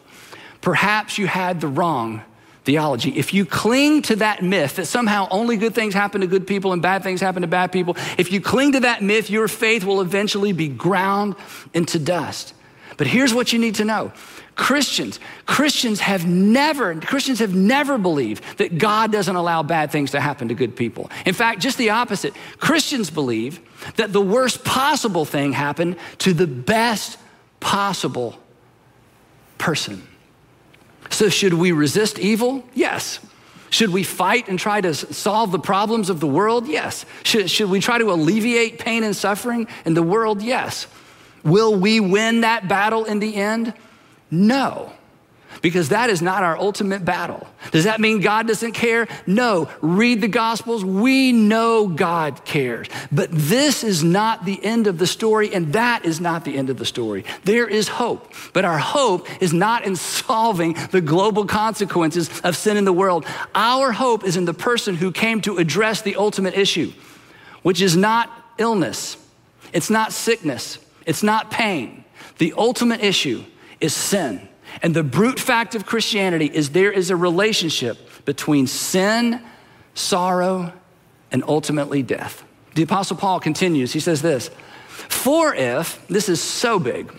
perhaps 0.61 1.17
you 1.17 1.27
had 1.27 1.59
the 1.59 1.67
wrong 1.67 2.23
theology. 2.69 3.09
If 3.17 3.33
you 3.33 3.47
cling 3.47 4.03
to 4.03 4.17
that 4.17 4.43
myth 4.43 4.75
that 4.75 4.85
somehow 4.85 5.27
only 5.31 5.57
good 5.57 5.73
things 5.73 5.95
happen 5.95 6.21
to 6.21 6.27
good 6.27 6.45
people 6.45 6.71
and 6.71 6.83
bad 6.83 7.01
things 7.01 7.19
happen 7.19 7.41
to 7.41 7.47
bad 7.47 7.71
people, 7.71 7.97
if 8.19 8.31
you 8.31 8.39
cling 8.39 8.73
to 8.73 8.81
that 8.81 9.01
myth, 9.01 9.31
your 9.31 9.47
faith 9.47 9.83
will 9.83 10.01
eventually 10.01 10.51
be 10.51 10.67
ground 10.67 11.35
into 11.73 11.97
dust. 11.97 12.53
But 12.95 13.07
here's 13.07 13.33
what 13.33 13.51
you 13.51 13.57
need 13.57 13.73
to 13.75 13.85
know. 13.85 14.11
Christians, 14.53 15.19
Christians 15.47 15.99
have 16.01 16.27
never, 16.27 16.93
Christians 16.99 17.39
have 17.39 17.55
never 17.55 17.97
believed 17.97 18.43
that 18.59 18.77
God 18.77 19.11
doesn't 19.11 19.35
allow 19.35 19.63
bad 19.63 19.89
things 19.89 20.11
to 20.11 20.19
happen 20.19 20.49
to 20.49 20.53
good 20.53 20.75
people. 20.75 21.09
In 21.25 21.33
fact, 21.33 21.61
just 21.61 21.79
the 21.79 21.89
opposite. 21.89 22.35
Christians 22.59 23.09
believe 23.09 23.61
that 23.95 24.13
the 24.13 24.21
worst 24.21 24.63
possible 24.63 25.25
thing 25.25 25.53
happened 25.53 25.95
to 26.19 26.33
the 26.33 26.45
best 26.45 27.17
possible 27.61 28.37
person. 29.57 30.08
So, 31.09 31.29
should 31.29 31.53
we 31.53 31.71
resist 31.71 32.19
evil? 32.19 32.63
Yes. 32.73 33.19
Should 33.71 33.91
we 33.91 34.03
fight 34.03 34.47
and 34.47 34.57
try 34.57 34.81
to 34.81 34.93
solve 34.93 35.51
the 35.51 35.59
problems 35.59 36.09
of 36.09 36.19
the 36.19 36.27
world? 36.27 36.67
Yes. 36.67 37.05
Should, 37.23 37.51
should 37.51 37.69
we 37.69 37.79
try 37.79 37.97
to 37.97 38.11
alleviate 38.11 38.79
pain 38.79 39.03
and 39.03 39.15
suffering 39.15 39.67
in 39.85 39.93
the 39.93 40.03
world? 40.03 40.41
Yes. 40.41 40.87
Will 41.43 41.75
we 41.75 41.99
win 41.99 42.41
that 42.41 42.67
battle 42.67 43.05
in 43.05 43.19
the 43.19 43.35
end? 43.35 43.73
No, 44.31 44.91
because 45.61 45.89
that 45.89 46.09
is 46.09 46.21
not 46.21 46.43
our 46.43 46.57
ultimate 46.57 47.03
battle. 47.05 47.47
Does 47.71 47.85
that 47.85 47.99
mean 47.99 48.19
God 48.19 48.47
doesn't 48.47 48.73
care? 48.73 49.07
No. 49.27 49.69
Read 49.81 50.21
the 50.21 50.27
Gospels. 50.27 50.83
We 50.83 51.31
know 51.31 51.87
God 51.87 52.43
cares. 52.45 52.87
But 53.11 53.29
this 53.31 53.83
is 53.83 54.03
not 54.03 54.45
the 54.45 54.63
end 54.63 54.87
of 54.87 54.97
the 54.97 55.07
story, 55.07 55.53
and 55.53 55.73
that 55.73 56.05
is 56.05 56.19
not 56.19 56.45
the 56.45 56.57
end 56.57 56.69
of 56.69 56.77
the 56.77 56.85
story. 56.85 57.25
There 57.43 57.67
is 57.67 57.87
hope, 57.87 58.33
but 58.53 58.65
our 58.65 58.79
hope 58.79 59.27
is 59.41 59.53
not 59.53 59.85
in 59.85 59.95
solving 59.95 60.73
the 60.91 61.01
global 61.01 61.45
consequences 61.45 62.29
of 62.41 62.55
sin 62.55 62.77
in 62.77 62.85
the 62.85 62.93
world. 62.93 63.25
Our 63.55 63.91
hope 63.91 64.23
is 64.23 64.37
in 64.37 64.45
the 64.45 64.53
person 64.53 64.95
who 64.95 65.11
came 65.11 65.41
to 65.41 65.57
address 65.57 66.01
the 66.01 66.15
ultimate 66.15 66.55
issue, 66.55 66.91
which 67.61 67.81
is 67.81 67.95
not 67.95 68.31
illness, 68.57 69.17
it's 69.73 69.89
not 69.89 70.11
sickness. 70.13 70.79
It's 71.05 71.23
not 71.23 71.49
pain. 71.49 72.03
The 72.37 72.53
ultimate 72.55 73.03
issue 73.03 73.43
is 73.81 73.95
sin. 73.95 74.47
And 74.81 74.95
the 74.95 75.03
brute 75.03 75.39
fact 75.39 75.75
of 75.75 75.85
Christianity 75.85 76.45
is 76.45 76.69
there 76.69 76.91
is 76.91 77.09
a 77.09 77.15
relationship 77.15 78.25
between 78.25 78.67
sin, 78.67 79.41
sorrow, 79.93 80.73
and 81.31 81.43
ultimately 81.47 82.01
death. 82.03 82.43
The 82.75 82.83
Apostle 82.83 83.17
Paul 83.17 83.39
continues. 83.39 83.93
He 83.93 83.99
says 83.99 84.21
this 84.21 84.49
For 84.87 85.53
if, 85.53 86.05
this 86.07 86.29
is 86.29 86.41
so 86.41 86.79
big, 86.79 87.11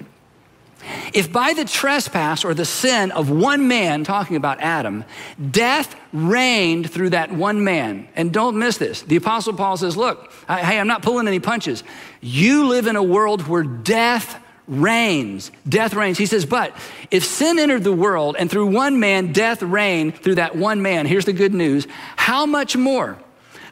if 1.12 1.31
by 1.31 1.53
the 1.53 1.64
trespass 1.64 2.44
or 2.44 2.55
the 2.55 2.64
sin 2.64 3.11
of 3.11 3.31
one 3.31 3.68
man, 3.68 4.05
talking 4.05 4.37
about 4.37 4.61
Adam, 4.61 5.05
death 5.51 5.94
reigned 6.12 6.90
through 6.90 7.11
that 7.11 7.33
one 7.33 7.62
man, 7.62 8.09
and 8.16 8.33
don't 8.33 8.59
miss 8.59 8.79
this, 8.79 9.03
the 9.03 9.16
Apostle 9.16 9.55
Paul 9.55 9.77
says, 9.77 9.96
Look, 9.96 10.33
I, 10.49 10.61
hey, 10.61 10.79
I'm 10.79 10.87
not 10.87 11.03
pulling 11.03 11.29
any 11.29 11.40
punches. 11.40 11.85
You 12.20 12.68
live 12.68 12.87
in 12.87 12.96
a 12.96 13.03
world 13.03 13.46
where 13.46 13.62
death 13.62 14.42
reigns. 14.70 15.50
Death 15.68 15.94
reigns. 15.94 16.16
He 16.16 16.26
says, 16.26 16.46
But 16.46 16.74
if 17.11 17.24
sin 17.24 17.59
entered 17.59 17.85
the 17.85 17.92
world 17.92 18.37
and 18.38 18.50
through 18.50 18.66
one 18.68 19.00
man 19.00 19.33
death 19.33 19.62
reigned 19.62 20.16
through 20.16 20.37
that 20.37 20.56
one 20.56 20.80
man, 20.80 21.06
here's 21.06 21.26
the 21.26 21.33
good 21.33 21.52
news 21.52 21.87
how 22.16 22.46
much 22.46 22.76
more? 22.76 23.18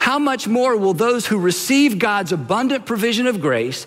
How 0.01 0.19
much 0.19 0.47
more 0.47 0.77
will 0.77 0.95
those 0.95 1.27
who 1.27 1.39
receive 1.39 1.99
God's 1.99 2.33
abundant 2.33 2.87
provision 2.87 3.27
of 3.27 3.41
grace 3.41 3.87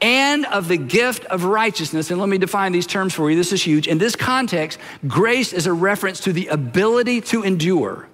and 0.00 0.44
of 0.46 0.68
the 0.68 0.76
gift 0.76 1.24
of 1.26 1.44
righteousness. 1.44 2.10
And 2.10 2.20
let 2.20 2.28
me 2.28 2.38
define 2.38 2.72
these 2.72 2.86
terms 2.86 3.14
for 3.14 3.30
you. 3.30 3.36
This 3.36 3.52
is 3.52 3.62
huge. 3.62 3.88
In 3.88 3.98
this 3.98 4.14
context, 4.14 4.78
grace 5.06 5.52
is 5.52 5.66
a 5.66 5.72
reference 5.72 6.20
to 6.20 6.32
the 6.32 6.48
ability 6.48 7.22
to 7.22 7.42
endure, 7.42 8.06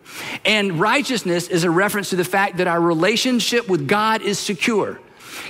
and 0.44 0.78
righteousness 0.78 1.48
is 1.48 1.64
a 1.64 1.70
reference 1.70 2.10
to 2.10 2.16
the 2.16 2.24
fact 2.24 2.58
that 2.58 2.68
our 2.68 2.80
relationship 2.80 3.68
with 3.68 3.88
God 3.88 4.22
is 4.22 4.38
secure. 4.38 5.00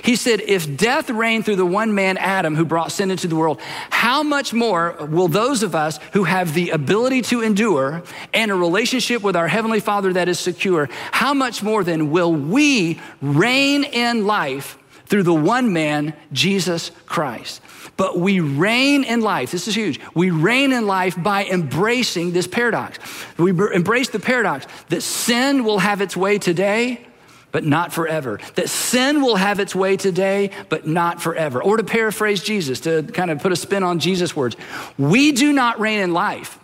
He 0.03 0.15
said, 0.15 0.41
if 0.41 0.75
death 0.75 1.09
reigned 1.09 1.45
through 1.45 1.57
the 1.57 1.65
one 1.65 1.93
man, 1.93 2.17
Adam, 2.17 2.55
who 2.55 2.65
brought 2.65 2.91
sin 2.91 3.11
into 3.11 3.27
the 3.27 3.35
world, 3.35 3.59
how 3.89 4.23
much 4.23 4.53
more 4.53 4.95
will 5.09 5.27
those 5.27 5.63
of 5.63 5.75
us 5.75 5.99
who 6.13 6.23
have 6.23 6.53
the 6.53 6.69
ability 6.71 7.21
to 7.23 7.41
endure 7.41 8.03
and 8.33 8.51
a 8.51 8.55
relationship 8.55 9.21
with 9.23 9.35
our 9.35 9.47
Heavenly 9.47 9.79
Father 9.79 10.13
that 10.13 10.29
is 10.29 10.39
secure, 10.39 10.89
how 11.11 11.33
much 11.33 11.63
more 11.63 11.83
then 11.83 12.11
will 12.11 12.33
we 12.33 12.99
reign 13.21 13.83
in 13.83 14.25
life 14.25 14.77
through 15.05 15.23
the 15.23 15.33
one 15.33 15.73
man, 15.73 16.13
Jesus 16.31 16.91
Christ. 17.05 17.61
But 17.97 18.17
we 18.17 18.39
reign 18.39 19.03
in 19.03 19.21
life, 19.21 19.51
this 19.51 19.67
is 19.67 19.75
huge. 19.75 19.99
We 20.15 20.31
reign 20.31 20.73
in 20.73 20.87
life 20.87 21.21
by 21.21 21.45
embracing 21.45 22.31
this 22.31 22.47
paradox. 22.47 22.97
We 23.37 23.51
embrace 23.51 24.09
the 24.09 24.19
paradox 24.19 24.65
that 24.89 25.01
sin 25.01 25.63
will 25.63 25.79
have 25.79 26.01
its 26.01 26.17
way 26.17 26.39
today, 26.39 27.05
but 27.53 27.63
not 27.63 27.93
forever. 27.93 28.39
That 28.55 28.67
sin 28.67 29.21
will 29.21 29.37
have 29.37 29.61
its 29.61 29.73
way 29.73 29.95
today, 29.95 30.49
but 30.67 30.85
not 30.85 31.21
forever. 31.21 31.63
Or 31.63 31.77
to 31.77 31.83
paraphrase 31.83 32.43
Jesus, 32.43 32.81
to 32.81 33.03
kind 33.03 33.31
of 33.31 33.39
put 33.39 33.53
a 33.53 33.55
spin 33.55 33.83
on 33.83 33.99
Jesus' 33.99 34.35
words, 34.35 34.57
we 34.97 35.31
do 35.31 35.53
not 35.53 35.79
reign 35.79 35.99
in 35.99 36.13
life 36.13 36.59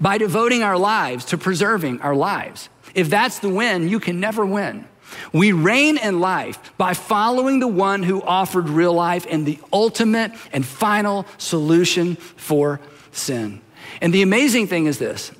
by 0.00 0.18
devoting 0.18 0.62
our 0.62 0.78
lives 0.78 1.26
to 1.26 1.38
preserving 1.38 2.00
our 2.00 2.16
lives. 2.16 2.70
If 2.94 3.10
that's 3.10 3.38
the 3.38 3.50
win, 3.50 3.88
you 3.88 4.00
can 4.00 4.18
never 4.18 4.44
win. 4.44 4.86
We 5.30 5.52
reign 5.52 5.98
in 5.98 6.20
life 6.20 6.58
by 6.78 6.94
following 6.94 7.60
the 7.60 7.68
one 7.68 8.02
who 8.02 8.22
offered 8.22 8.70
real 8.70 8.94
life 8.94 9.26
and 9.28 9.44
the 9.44 9.58
ultimate 9.74 10.32
and 10.54 10.64
final 10.64 11.26
solution 11.36 12.16
for 12.16 12.80
sin. 13.12 13.60
And 14.00 14.12
the 14.14 14.22
amazing 14.22 14.68
thing 14.68 14.86
is 14.86 14.98
this 14.98 15.32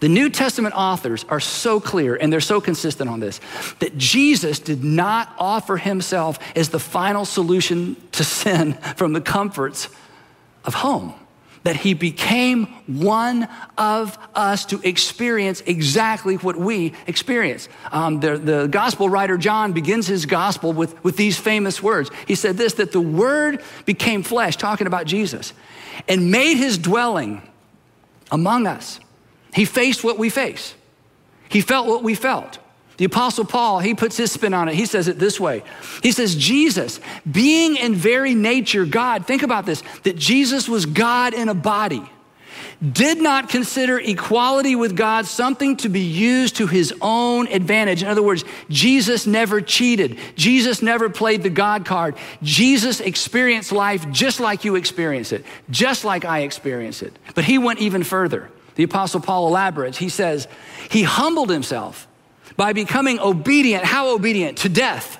the 0.00 0.08
New 0.08 0.30
Testament 0.30 0.74
authors 0.74 1.24
are 1.28 1.40
so 1.40 1.78
clear 1.78 2.16
and 2.16 2.32
they're 2.32 2.40
so 2.40 2.60
consistent 2.60 3.08
on 3.08 3.20
this 3.20 3.40
that 3.78 3.96
Jesus 3.96 4.58
did 4.58 4.82
not 4.82 5.32
offer 5.38 5.76
himself 5.76 6.38
as 6.56 6.70
the 6.70 6.80
final 6.80 7.24
solution 7.24 7.96
to 8.12 8.24
sin 8.24 8.74
from 8.96 9.12
the 9.12 9.20
comforts 9.20 9.88
of 10.64 10.74
home 10.74 11.14
that 11.62 11.76
he 11.76 11.92
became 11.92 12.64
one 12.86 13.46
of 13.76 14.18
us 14.34 14.64
to 14.66 14.80
experience 14.82 15.60
exactly 15.66 16.36
what 16.36 16.56
we 16.56 16.94
experience. 17.06 17.68
Um, 17.92 18.20
the, 18.20 18.38
the 18.38 18.66
gospel 18.66 19.10
writer 19.10 19.36
John 19.36 19.72
begins 19.72 20.06
his 20.06 20.24
gospel 20.24 20.72
with, 20.72 21.02
with 21.04 21.16
these 21.16 21.38
famous 21.38 21.82
words. 21.82 22.10
He 22.26 22.34
said 22.34 22.56
this 22.56 22.74
that 22.74 22.92
the 22.92 23.00
word 23.00 23.62
became 23.84 24.22
flesh, 24.22 24.56
talking 24.56 24.86
about 24.86 25.06
Jesus, 25.06 25.52
and 26.08 26.30
made 26.30 26.56
his 26.56 26.78
dwelling 26.78 27.42
among 28.32 28.66
us. 28.66 29.00
He 29.52 29.64
faced 29.64 30.04
what 30.04 30.18
we 30.18 30.30
face, 30.30 30.74
he 31.48 31.60
felt 31.60 31.86
what 31.86 32.02
we 32.02 32.14
felt. 32.14 32.58
The 33.00 33.06
Apostle 33.06 33.46
Paul, 33.46 33.78
he 33.78 33.94
puts 33.94 34.18
his 34.18 34.30
spin 34.30 34.52
on 34.52 34.68
it. 34.68 34.74
He 34.74 34.84
says 34.84 35.08
it 35.08 35.18
this 35.18 35.40
way 35.40 35.62
He 36.02 36.12
says, 36.12 36.36
Jesus, 36.36 37.00
being 37.30 37.76
in 37.76 37.94
very 37.94 38.34
nature 38.34 38.84
God, 38.84 39.26
think 39.26 39.42
about 39.42 39.64
this, 39.64 39.82
that 40.02 40.16
Jesus 40.16 40.68
was 40.68 40.84
God 40.84 41.32
in 41.32 41.48
a 41.48 41.54
body, 41.54 42.02
did 42.92 43.18
not 43.18 43.48
consider 43.48 43.98
equality 43.98 44.76
with 44.76 44.96
God 44.96 45.24
something 45.24 45.78
to 45.78 45.88
be 45.88 46.00
used 46.00 46.56
to 46.56 46.66
his 46.66 46.92
own 47.00 47.48
advantage. 47.48 48.02
In 48.02 48.08
other 48.08 48.22
words, 48.22 48.44
Jesus 48.68 49.26
never 49.26 49.62
cheated. 49.62 50.18
Jesus 50.36 50.82
never 50.82 51.08
played 51.08 51.42
the 51.42 51.48
God 51.48 51.86
card. 51.86 52.16
Jesus 52.42 53.00
experienced 53.00 53.72
life 53.72 54.10
just 54.10 54.40
like 54.40 54.66
you 54.66 54.76
experience 54.76 55.32
it, 55.32 55.46
just 55.70 56.04
like 56.04 56.26
I 56.26 56.40
experience 56.40 57.00
it. 57.00 57.18
But 57.34 57.44
he 57.44 57.56
went 57.56 57.80
even 57.80 58.02
further. 58.02 58.50
The 58.74 58.84
Apostle 58.84 59.20
Paul 59.20 59.48
elaborates. 59.48 59.98
He 59.98 60.08
says, 60.08 60.48
He 60.90 61.02
humbled 61.02 61.50
himself 61.50 62.06
by 62.56 62.72
becoming 62.72 63.18
obedient. 63.18 63.84
How 63.84 64.14
obedient? 64.14 64.58
To 64.58 64.68
death, 64.68 65.18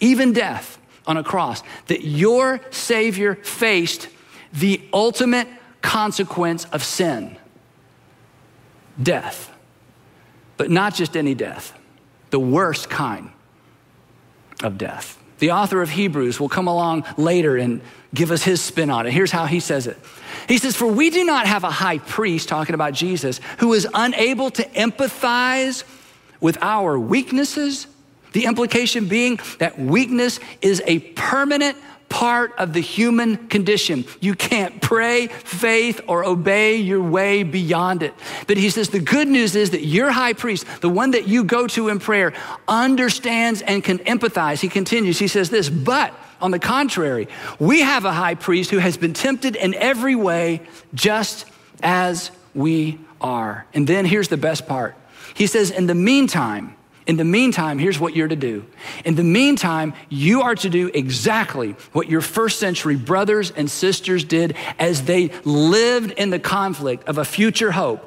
even 0.00 0.32
death 0.32 0.78
on 1.06 1.16
a 1.16 1.24
cross. 1.24 1.62
That 1.86 2.04
your 2.04 2.60
Savior 2.70 3.34
faced 3.36 4.08
the 4.52 4.80
ultimate 4.92 5.48
consequence 5.82 6.64
of 6.66 6.82
sin 6.82 7.36
death. 9.00 9.52
But 10.56 10.70
not 10.70 10.94
just 10.94 11.16
any 11.16 11.34
death, 11.34 11.72
the 12.30 12.40
worst 12.40 12.90
kind 12.90 13.30
of 14.62 14.76
death. 14.76 15.22
The 15.38 15.52
author 15.52 15.82
of 15.82 15.90
Hebrews 15.90 16.40
will 16.40 16.48
come 16.48 16.68
along 16.68 17.04
later 17.16 17.56
and 17.56 17.80
give 18.14 18.30
us 18.30 18.42
his 18.42 18.60
spin 18.60 18.90
on 18.90 19.06
it. 19.06 19.12
Here's 19.12 19.30
how 19.30 19.46
he 19.46 19.60
says 19.60 19.86
it. 19.86 19.98
He 20.48 20.58
says, 20.58 20.76
For 20.76 20.86
we 20.86 21.10
do 21.10 21.24
not 21.24 21.46
have 21.46 21.64
a 21.64 21.70
high 21.70 21.98
priest, 21.98 22.48
talking 22.48 22.74
about 22.74 22.94
Jesus, 22.94 23.40
who 23.58 23.72
is 23.74 23.86
unable 23.94 24.50
to 24.52 24.64
empathize 24.64 25.84
with 26.40 26.58
our 26.62 26.98
weaknesses. 26.98 27.86
The 28.32 28.44
implication 28.44 29.06
being 29.06 29.40
that 29.58 29.78
weakness 29.78 30.40
is 30.60 30.82
a 30.86 31.00
permanent 31.00 31.76
part 32.08 32.52
of 32.58 32.72
the 32.72 32.80
human 32.80 33.48
condition. 33.48 34.04
You 34.20 34.34
can't 34.34 34.80
pray, 34.80 35.26
faith, 35.26 36.00
or 36.06 36.24
obey 36.24 36.76
your 36.76 37.02
way 37.02 37.42
beyond 37.42 38.02
it. 38.02 38.14
But 38.46 38.56
he 38.56 38.70
says 38.70 38.88
the 38.88 39.00
good 39.00 39.28
news 39.28 39.54
is 39.54 39.70
that 39.70 39.84
your 39.84 40.10
high 40.10 40.32
priest, 40.32 40.66
the 40.80 40.88
one 40.88 41.10
that 41.12 41.28
you 41.28 41.44
go 41.44 41.66
to 41.68 41.88
in 41.88 41.98
prayer, 41.98 42.32
understands 42.66 43.62
and 43.62 43.84
can 43.84 43.98
empathize. 44.00 44.60
He 44.60 44.68
continues, 44.68 45.18
he 45.18 45.28
says 45.28 45.50
this, 45.50 45.68
but 45.68 46.14
on 46.40 46.50
the 46.50 46.58
contrary, 46.58 47.28
we 47.58 47.80
have 47.80 48.04
a 48.04 48.12
high 48.12 48.36
priest 48.36 48.70
who 48.70 48.78
has 48.78 48.96
been 48.96 49.12
tempted 49.12 49.56
in 49.56 49.74
every 49.74 50.14
way, 50.14 50.62
just 50.94 51.46
as 51.82 52.30
we 52.54 52.98
are. 53.20 53.66
And 53.74 53.86
then 53.86 54.04
here's 54.04 54.28
the 54.28 54.36
best 54.36 54.66
part. 54.66 54.96
He 55.34 55.46
says, 55.46 55.70
in 55.70 55.86
the 55.86 55.94
meantime, 55.94 56.74
in 57.08 57.16
the 57.16 57.24
meantime, 57.24 57.78
here's 57.78 57.98
what 57.98 58.14
you're 58.14 58.28
to 58.28 58.36
do. 58.36 58.66
In 59.02 59.14
the 59.14 59.24
meantime, 59.24 59.94
you 60.10 60.42
are 60.42 60.54
to 60.56 60.68
do 60.68 60.90
exactly 60.92 61.74
what 61.92 62.06
your 62.06 62.20
first 62.20 62.60
century 62.60 62.96
brothers 62.96 63.50
and 63.50 63.70
sisters 63.70 64.24
did 64.24 64.54
as 64.78 65.04
they 65.04 65.30
lived 65.44 66.12
in 66.12 66.28
the 66.28 66.38
conflict 66.38 67.08
of 67.08 67.16
a 67.16 67.24
future 67.24 67.72
hope, 67.72 68.04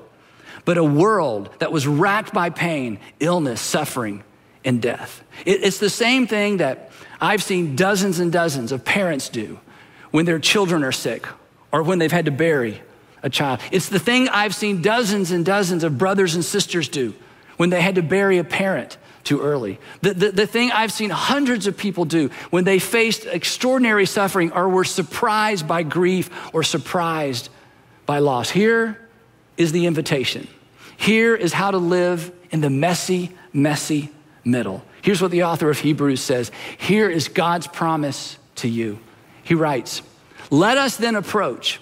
but 0.66 0.78
a 0.78 0.84
world 0.84 1.50
that 1.58 1.72
was 1.72 1.88
racked 1.88 2.32
by 2.32 2.52
pain, 2.52 3.00
illness, 3.20 3.60
suffering, 3.60 4.24
and 4.64 4.80
death. 4.84 5.24
It's 5.48 5.80
the 5.80 5.90
same 5.90 6.28
thing 6.28 6.58
that 6.58 6.92
I've 7.20 7.42
seen 7.42 7.76
dozens 7.76 8.20
and 8.20 8.32
dozens 8.32 8.72
of 8.72 8.86
parents 8.86 9.30
do 9.30 9.60
when 10.12 10.26
their 10.26 10.38
children 10.38 10.84
are 10.84 10.92
sick 10.92 11.26
or 11.72 11.82
when 11.82 11.98
they've 11.98 12.12
had 12.12 12.26
to 12.26 12.32
bury 12.32 12.80
a 13.24 13.32
child. 13.32 13.62
It's 13.72 13.90
the 13.90 13.98
thing 13.98 14.30
I've 14.30 14.54
seen 14.54 14.84
dozens 14.84 15.32
and 15.32 15.44
dozens 15.44 15.84
of 15.84 15.98
brothers 15.98 16.36
and 16.36 16.46
sisters 16.46 16.88
do 16.88 17.16
when 17.62 17.70
they 17.70 17.80
had 17.80 17.94
to 17.94 18.02
bury 18.02 18.40
a 18.40 18.44
parent 18.44 18.98
too 19.24 19.40
early. 19.40 19.78
The, 20.02 20.16
the, 20.16 20.32
the, 20.32 20.48
thing 20.48 20.72
I've 20.72 20.92
seen 20.92 21.12
hundreds 21.12 21.68
of 21.68 21.78
people 21.78 22.06
do 22.06 22.32
when 22.50 22.64
they 22.64 22.80
faced 22.80 23.28
extraordinary 23.28 24.08
suffering 24.08 24.52
or 24.52 24.68
were 24.68 24.84
surprised 24.84 25.68
by 25.68 25.84
grief 25.84 26.32
or 26.56 26.64
surprised 26.64 27.50
by 28.08 28.18
loss. 28.18 28.50
Here 28.50 29.00
is 29.58 29.74
the 29.74 29.86
invitation. 29.86 30.48
Here 30.98 31.36
is 31.36 31.54
how 31.54 31.70
to 31.70 31.78
live 31.78 32.32
in 32.50 32.62
the 32.62 32.72
messy, 32.72 33.30
messy 33.54 34.10
middle. 34.44 34.84
Here's 35.04 35.22
what 35.22 35.30
the 35.30 35.44
author 35.44 35.70
of 35.70 35.78
Hebrews 35.78 36.20
says 36.20 36.52
Here 36.80 37.12
is 37.12 37.28
God's 37.28 37.68
promise 37.68 38.40
to 38.56 38.68
you. 38.68 39.00
He 39.44 39.54
writes, 39.54 40.02
Let 40.50 40.80
us 40.80 40.98
then 40.98 41.14
approach 41.14 41.80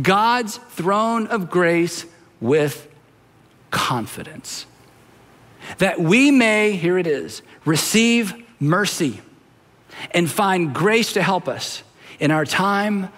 God's 0.00 0.56
throne 0.56 1.26
of 1.26 1.50
grace 1.50 2.06
with 2.40 2.86
confidence 3.72 4.66
that 5.78 6.00
we 6.00 6.30
may, 6.30 6.72
here 6.72 6.98
it 6.98 7.06
is, 7.06 7.42
receive 7.64 8.34
mercy 8.58 9.20
and 10.12 10.30
find 10.30 10.74
grace 10.74 11.14
to 11.14 11.22
help 11.22 11.48
us 11.48 11.82
in 12.18 12.30
our 12.30 12.44
time 12.44 13.08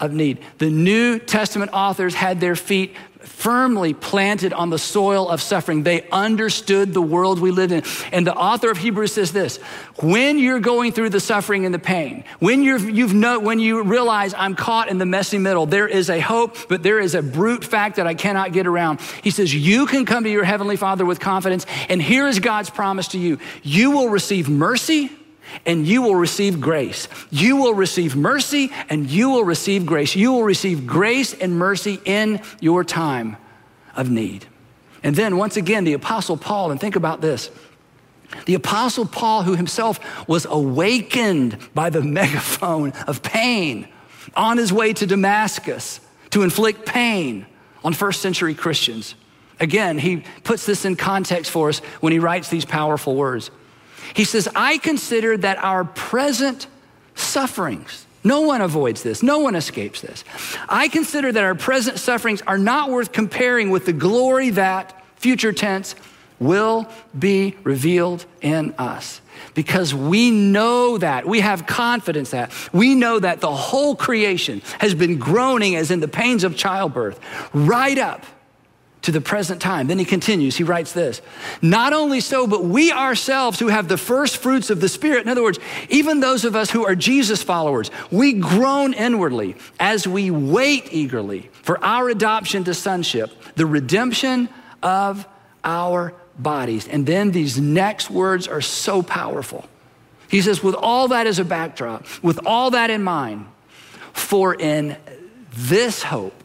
of 0.00 0.12
need. 0.12 0.38
The 0.58 0.70
New 0.70 1.18
Testament 1.18 1.70
authors 1.72 2.14
had 2.14 2.40
their 2.40 2.56
feet 2.56 2.94
firmly 3.36 3.92
planted 3.92 4.54
on 4.54 4.70
the 4.70 4.78
soil 4.78 5.28
of 5.28 5.42
suffering. 5.42 5.82
They 5.82 6.08
understood 6.08 6.94
the 6.94 7.02
world 7.02 7.38
we 7.38 7.50
live 7.50 7.70
in. 7.70 7.82
And 8.10 8.26
the 8.26 8.34
author 8.34 8.70
of 8.70 8.78
Hebrews 8.78 9.12
says 9.12 9.30
this 9.30 9.58
when 9.96 10.38
you're 10.38 10.58
going 10.58 10.92
through 10.92 11.10
the 11.10 11.20
suffering 11.20 11.66
and 11.66 11.74
the 11.74 11.78
pain, 11.78 12.24
when, 12.38 12.62
you're, 12.62 12.78
you've 12.78 13.12
know, 13.12 13.38
when 13.38 13.58
you 13.58 13.82
realize 13.82 14.32
I'm 14.32 14.56
caught 14.56 14.88
in 14.88 14.96
the 14.96 15.04
messy 15.04 15.36
middle, 15.36 15.66
there 15.66 15.86
is 15.86 16.08
a 16.08 16.18
hope, 16.18 16.56
but 16.70 16.82
there 16.82 16.98
is 16.98 17.14
a 17.14 17.22
brute 17.22 17.62
fact 17.62 17.96
that 17.96 18.06
I 18.06 18.14
cannot 18.14 18.54
get 18.54 18.66
around. 18.66 19.02
He 19.22 19.30
says, 19.30 19.54
You 19.54 19.84
can 19.84 20.06
come 20.06 20.24
to 20.24 20.30
your 20.30 20.44
Heavenly 20.44 20.76
Father 20.76 21.04
with 21.04 21.20
confidence, 21.20 21.66
and 21.90 22.00
here 22.00 22.26
is 22.26 22.38
God's 22.38 22.70
promise 22.70 23.08
to 23.08 23.18
you 23.18 23.38
you 23.62 23.90
will 23.90 24.08
receive 24.08 24.48
mercy 24.48 25.10
and 25.64 25.86
you 25.86 26.02
will 26.02 26.16
receive 26.16 26.60
grace. 26.60 27.08
You 27.30 27.56
will 27.56 27.74
receive 27.74 28.16
mercy 28.16 28.70
and 28.88 29.08
you 29.08 29.30
will 29.30 29.44
receive 29.44 29.86
grace. 29.86 30.14
You 30.14 30.32
will 30.32 30.44
receive 30.44 30.86
grace 30.86 31.32
and 31.34 31.56
mercy 31.58 32.00
in 32.04 32.40
your 32.60 32.84
time 32.84 33.36
of 33.94 34.10
need. 34.10 34.46
And 35.02 35.14
then, 35.14 35.36
once 35.36 35.56
again, 35.56 35.84
the 35.84 35.92
Apostle 35.92 36.36
Paul, 36.36 36.70
and 36.70 36.80
think 36.80 36.96
about 36.96 37.20
this. 37.20 37.50
The 38.46 38.54
Apostle 38.54 39.06
Paul, 39.06 39.44
who 39.44 39.54
himself 39.54 40.00
was 40.28 40.46
awakened 40.46 41.58
by 41.74 41.90
the 41.90 42.02
megaphone 42.02 42.92
of 43.06 43.22
pain 43.22 43.88
on 44.34 44.58
his 44.58 44.72
way 44.72 44.92
to 44.94 45.06
Damascus 45.06 46.00
to 46.30 46.42
inflict 46.42 46.84
pain 46.84 47.46
on 47.84 47.92
first 47.92 48.20
century 48.20 48.54
Christians. 48.54 49.14
Again, 49.60 49.98
he 49.98 50.24
puts 50.44 50.66
this 50.66 50.84
in 50.84 50.96
context 50.96 51.50
for 51.50 51.68
us 51.68 51.78
when 52.00 52.12
he 52.12 52.18
writes 52.18 52.48
these 52.48 52.64
powerful 52.64 53.14
words. 53.14 53.50
He 54.14 54.24
says, 54.24 54.48
I 54.54 54.78
consider 54.78 55.36
that 55.38 55.58
our 55.58 55.84
present 55.84 56.66
sufferings, 57.14 58.06
no 58.24 58.40
one 58.40 58.60
avoids 58.60 59.02
this, 59.02 59.22
no 59.22 59.38
one 59.38 59.54
escapes 59.54 60.00
this. 60.00 60.24
I 60.68 60.88
consider 60.88 61.32
that 61.32 61.44
our 61.44 61.54
present 61.54 61.98
sufferings 61.98 62.42
are 62.42 62.58
not 62.58 62.90
worth 62.90 63.12
comparing 63.12 63.70
with 63.70 63.86
the 63.86 63.92
glory 63.92 64.50
that, 64.50 65.02
future 65.16 65.52
tense, 65.52 65.94
will 66.38 66.86
be 67.18 67.56
revealed 67.64 68.26
in 68.42 68.74
us. 68.78 69.20
Because 69.54 69.94
we 69.94 70.30
know 70.30 70.98
that, 70.98 71.26
we 71.26 71.40
have 71.40 71.66
confidence 71.66 72.30
that, 72.30 72.52
we 72.72 72.94
know 72.94 73.18
that 73.18 73.40
the 73.40 73.54
whole 73.54 73.96
creation 73.96 74.60
has 74.78 74.94
been 74.94 75.18
groaning 75.18 75.76
as 75.76 75.90
in 75.90 76.00
the 76.00 76.08
pains 76.08 76.44
of 76.44 76.56
childbirth, 76.56 77.18
right 77.54 77.98
up 77.98 78.24
to 79.06 79.12
the 79.12 79.20
present 79.20 79.62
time. 79.62 79.86
Then 79.86 80.00
he 80.00 80.04
continues, 80.04 80.56
he 80.56 80.64
writes 80.64 80.92
this 80.92 81.22
Not 81.62 81.92
only 81.92 82.20
so, 82.20 82.46
but 82.46 82.64
we 82.64 82.90
ourselves 82.90 83.60
who 83.60 83.68
have 83.68 83.86
the 83.86 83.96
first 83.96 84.38
fruits 84.38 84.68
of 84.68 84.80
the 84.80 84.88
Spirit, 84.88 85.22
in 85.22 85.28
other 85.28 85.44
words, 85.44 85.60
even 85.88 86.18
those 86.18 86.44
of 86.44 86.56
us 86.56 86.70
who 86.70 86.84
are 86.84 86.96
Jesus 86.96 87.40
followers, 87.40 87.90
we 88.10 88.32
groan 88.32 88.94
inwardly 88.94 89.54
as 89.78 90.08
we 90.08 90.32
wait 90.32 90.92
eagerly 90.92 91.50
for 91.52 91.82
our 91.84 92.08
adoption 92.08 92.64
to 92.64 92.74
sonship, 92.74 93.30
the 93.54 93.64
redemption 93.64 94.48
of 94.82 95.26
our 95.62 96.12
bodies. 96.36 96.88
And 96.88 97.06
then 97.06 97.30
these 97.30 97.60
next 97.60 98.10
words 98.10 98.48
are 98.48 98.60
so 98.60 99.04
powerful. 99.04 99.68
He 100.28 100.42
says, 100.42 100.64
with 100.64 100.74
all 100.74 101.08
that 101.08 101.28
as 101.28 101.38
a 101.38 101.44
backdrop, 101.44 102.04
with 102.24 102.40
all 102.44 102.72
that 102.72 102.90
in 102.90 103.04
mind, 103.04 103.46
for 104.12 104.52
in 104.52 104.96
this 105.52 106.02
hope, 106.02 106.35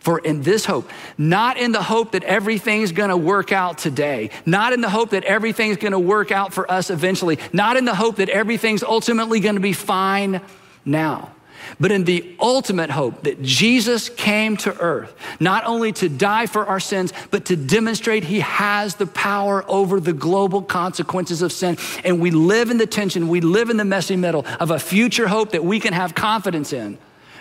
for 0.00 0.18
in 0.18 0.42
this 0.42 0.64
hope, 0.64 0.90
not 1.16 1.56
in 1.56 1.72
the 1.72 1.82
hope 1.82 2.12
that 2.12 2.24
everything's 2.24 2.90
gonna 2.90 3.16
work 3.16 3.52
out 3.52 3.78
today, 3.78 4.30
not 4.44 4.72
in 4.72 4.80
the 4.80 4.90
hope 4.90 5.10
that 5.10 5.24
everything's 5.24 5.76
gonna 5.76 6.00
work 6.00 6.32
out 6.32 6.52
for 6.52 6.70
us 6.70 6.90
eventually, 6.90 7.38
not 7.52 7.76
in 7.76 7.84
the 7.84 7.94
hope 7.94 8.16
that 8.16 8.30
everything's 8.30 8.82
ultimately 8.82 9.40
gonna 9.40 9.60
be 9.60 9.74
fine 9.74 10.40
now, 10.84 11.30
but 11.78 11.92
in 11.92 12.04
the 12.04 12.34
ultimate 12.40 12.90
hope 12.90 13.24
that 13.24 13.42
Jesus 13.42 14.08
came 14.08 14.56
to 14.58 14.76
earth, 14.80 15.14
not 15.38 15.66
only 15.66 15.92
to 15.92 16.08
die 16.08 16.46
for 16.46 16.64
our 16.66 16.80
sins, 16.80 17.12
but 17.30 17.44
to 17.46 17.56
demonstrate 17.56 18.24
he 18.24 18.40
has 18.40 18.94
the 18.94 19.06
power 19.06 19.64
over 19.68 20.00
the 20.00 20.14
global 20.14 20.62
consequences 20.62 21.42
of 21.42 21.52
sin. 21.52 21.76
And 22.04 22.20
we 22.20 22.30
live 22.30 22.70
in 22.70 22.78
the 22.78 22.86
tension, 22.86 23.28
we 23.28 23.42
live 23.42 23.68
in 23.68 23.76
the 23.76 23.84
messy 23.84 24.16
middle 24.16 24.46
of 24.58 24.70
a 24.70 24.78
future 24.78 25.28
hope 25.28 25.50
that 25.50 25.64
we 25.64 25.78
can 25.78 25.92
have 25.92 26.14
confidence 26.14 26.72
in 26.72 26.96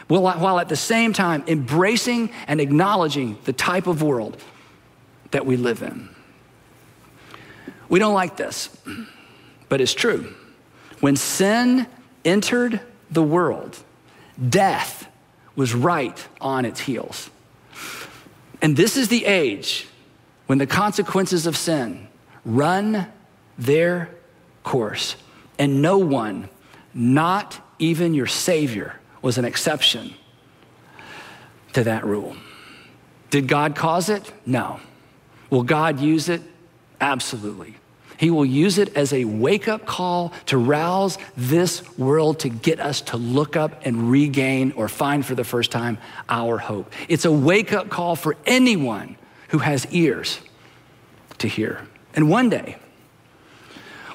while 0.10 0.60
at 0.60 0.70
the 0.70 0.76
same 0.76 1.14
time 1.14 1.44
embracing 1.48 2.32
and 2.48 2.60
acknowledging 2.60 3.38
the 3.46 3.54
type 3.54 3.88
of 3.88 4.02
world 4.02 4.38
that 5.32 5.46
we 5.46 5.56
live 5.56 5.84
in. 5.84 6.10
We 7.88 8.00
don't 8.00 8.16
like 8.16 8.36
this, 8.36 8.76
but 9.70 9.82
it's 9.82 9.94
true. 9.94 10.34
When 11.00 11.16
sin 11.16 11.88
entered 12.26 12.82
the 13.12 13.24
world, 13.24 13.78
death 14.50 15.08
was 15.56 15.74
right 15.74 16.28
on 16.42 16.66
its 16.66 16.82
heels. 16.82 17.30
And 18.62 18.76
this 18.76 18.98
is 18.98 19.08
the 19.08 19.26
age 19.26 19.88
when 20.48 20.58
the 20.58 20.68
consequences 20.68 21.46
of 21.46 21.56
sin 21.56 22.08
run 22.44 23.08
their 23.58 24.10
course. 24.64 25.16
And 25.58 25.82
no 25.82 25.98
one, 25.98 26.50
not 26.94 27.60
even 27.78 28.14
your 28.14 28.28
Savior, 28.28 28.99
was 29.22 29.38
an 29.38 29.46
exception 29.46 30.14
to 31.74 31.84
that 31.84 32.06
rule. 32.06 32.36
Did 33.30 33.48
God 33.48 33.76
cause 33.76 34.10
it? 34.10 34.32
No. 34.46 34.80
Will 35.50 35.64
God 35.64 36.00
use 36.00 36.30
it? 36.30 36.42
Absolutely. 37.00 37.76
He 38.18 38.30
will 38.30 38.46
use 38.46 38.78
it 38.78 38.98
as 38.98 39.14
a 39.14 39.24
wake 39.24 39.70
up 39.70 39.86
call 39.86 40.34
to 40.48 40.58
rouse 40.58 41.18
this 41.38 41.98
world 41.98 42.40
to 42.40 42.50
get 42.50 42.80
us 42.82 43.00
to 43.02 43.18
look 43.18 43.56
up 43.56 43.86
and 43.86 44.12
regain 44.12 44.74
or 44.74 44.90
find 44.90 45.26
for 45.26 45.36
the 45.36 45.46
first 45.46 45.72
time 45.72 45.98
our 46.28 46.58
hope. 46.58 46.92
It's 47.08 47.24
a 47.24 47.32
wake 47.32 47.72
up 47.72 47.90
call 47.90 48.18
for 48.18 48.36
anyone 48.46 49.16
who 49.50 49.60
has 49.60 49.86
ears 49.92 50.40
to 51.38 51.48
hear. 51.48 51.88
And 52.14 52.30
one 52.30 52.50
day, 52.50 52.78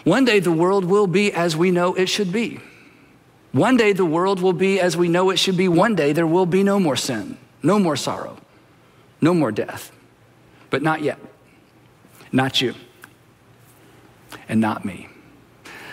one 0.05 0.27
day 0.27 0.39
the 0.39 0.53
world 0.53 0.85
will 0.85 1.07
be 1.07 1.33
as 1.33 1.57
we 1.57 1.71
know 1.71 1.95
it 1.95 2.11
should 2.11 2.31
be. 2.31 2.61
One 3.55 3.77
day 3.77 3.93
the 3.93 4.05
world 4.05 4.41
will 4.41 4.53
be 4.53 4.81
as 4.81 4.97
we 4.97 5.09
know 5.09 5.31
it 5.31 5.39
should 5.39 5.57
be. 5.57 5.69
One 5.69 5.95
day 5.95 6.13
there 6.13 6.27
will 6.27 6.45
be 6.45 6.65
no 6.65 6.81
more 6.81 6.97
sin, 6.97 7.39
no 7.63 7.79
more 7.79 7.95
sorrow, 7.95 8.37
no 9.21 9.33
more 9.33 9.53
death. 9.53 9.93
But 10.71 10.83
not 10.83 11.03
yet. 11.03 11.21
Not 12.33 12.61
you. 12.61 12.75
And 14.49 14.61
not 14.61 14.85
me. 14.85 15.09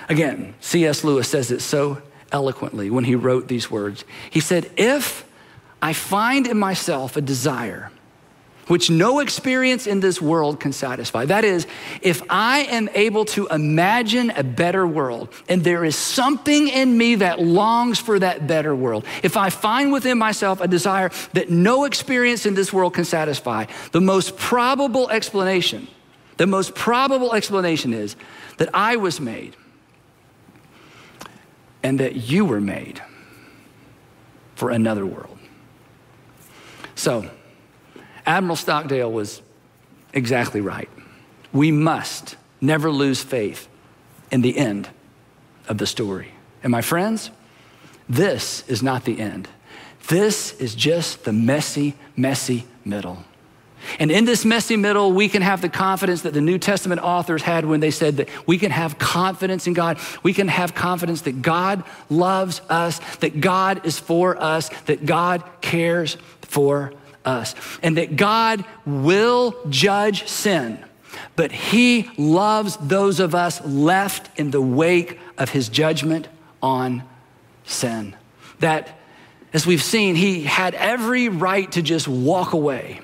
Again, 0.10 0.56
C.S. 0.60 1.04
Lewis 1.04 1.30
says 1.30 1.52
it 1.52 1.62
so 1.62 2.02
eloquently 2.32 2.90
when 2.90 3.04
he 3.04 3.14
wrote 3.14 3.48
these 3.48 3.70
words. 3.70 4.06
He 4.32 4.40
said, 4.40 4.72
If 4.76 5.24
I 5.84 5.94
find 5.94 6.48
in 6.48 6.58
myself 6.58 7.16
a 7.16 7.22
desire 7.22 7.92
which 8.68 8.90
no 8.90 9.20
experience 9.20 9.88
in 9.88 10.00
this 10.00 10.22
world 10.22 10.60
can 10.60 10.72
satisfy. 10.72 11.26
That 11.26 11.44
is, 11.44 11.68
if 12.02 12.22
I 12.30 12.60
am 12.64 12.90
able 12.94 13.26
to 13.26 13.48
imagine 13.48 14.30
a 14.32 14.44
better 14.44 14.86
world 14.86 15.30
and 15.50 15.64
there 15.64 15.84
is 15.84 15.96
something 15.96 16.68
in 16.68 16.98
me 16.98 17.16
that 17.16 17.42
longs 17.42 18.00
for 18.00 18.20
that 18.20 18.48
better 18.48 18.76
world, 18.76 19.06
if 19.24 19.38
I 19.38 19.50
find 19.50 19.92
within 19.92 20.18
myself 20.18 20.62
a 20.62 20.68
desire 20.68 21.12
that 21.34 21.50
no 21.50 21.86
experience 21.86 22.46
in 22.46 22.54
this 22.54 22.72
world 22.72 22.94
can 22.94 23.06
satisfy, 23.06 23.66
the 23.92 24.02
most 24.02 24.38
probable 24.38 25.10
explanation, 25.10 25.88
the 26.38 26.48
most 26.48 26.76
probable 26.76 27.34
explanation 27.34 27.94
is 27.94 28.16
that 28.58 28.70
I 28.74 28.96
was 28.96 29.20
made 29.20 29.56
and 31.84 32.00
that 32.00 32.16
you 32.16 32.46
were 32.46 32.62
made 32.62 33.02
for 34.56 34.70
another 34.70 35.06
world. 35.06 35.38
So, 36.96 37.30
Admiral 38.26 38.56
Stockdale 38.56 39.12
was 39.12 39.42
exactly 40.14 40.62
right. 40.62 40.90
We 41.54 41.72
must 41.72 42.36
never 42.60 42.92
lose 42.92 43.24
faith 43.24 43.68
in 44.32 44.42
the 44.42 44.58
end 44.58 44.90
of 45.68 45.78
the 45.78 45.88
story. 45.88 46.32
And 46.64 46.72
my 46.72 46.82
friends, 46.82 47.32
this 48.08 48.68
is 48.68 48.84
not 48.84 49.06
the 49.06 49.20
end. 49.20 49.48
This 50.08 50.54
is 50.60 50.76
just 50.76 51.24
the 51.24 51.34
messy, 51.34 51.96
messy 52.16 52.66
middle. 52.84 53.24
And 54.00 54.12
in 54.12 54.26
this 54.26 54.46
messy 54.46 54.78
middle, 54.78 55.12
we 55.12 55.28
can 55.28 55.42
have 55.42 55.62
the 55.62 55.70
confidence 55.70 56.22
that 56.22 56.34
the 56.34 56.42
New 56.42 56.60
Testament 56.60 57.02
authors 57.02 57.42
had 57.42 57.66
when 57.66 57.80
they 57.80 57.92
said 57.92 58.18
that 58.18 58.30
we 58.48 58.58
can 58.58 58.72
have 58.72 59.00
confidence 59.00 59.66
in 59.66 59.74
God. 59.74 59.98
We 60.22 60.34
can 60.34 60.48
have 60.48 60.76
confidence 60.76 61.22
that 61.22 61.42
God 61.42 61.84
loves 62.10 62.62
us, 62.70 63.00
that 63.18 63.42
God 63.42 63.86
is 63.86 63.98
for 63.98 64.42
us, 64.42 64.70
that 64.86 65.06
God 65.06 65.44
cares 65.62 66.18
for 66.42 66.94
us, 67.26 67.56
and 67.82 67.98
that 67.98 68.16
God 68.16 68.66
will 68.86 69.56
judge 69.70 70.28
sin, 70.28 70.84
but 71.36 71.52
He 71.52 72.10
loves 72.18 72.78
those 72.78 73.20
of 73.20 73.36
us 73.36 73.64
left 73.66 74.40
in 74.40 74.52
the 74.52 74.62
wake 74.62 75.20
of 75.38 75.50
His 75.50 75.70
judgment 75.70 76.28
on 76.62 77.04
sin. 77.64 78.16
That, 78.60 79.00
as 79.54 79.66
we've 79.66 79.84
seen, 79.84 80.16
He 80.16 80.44
had 80.44 80.74
every 80.76 81.30
right 81.30 81.72
to 81.74 81.82
just 81.82 82.08
walk 82.08 82.54
away. 82.54 83.02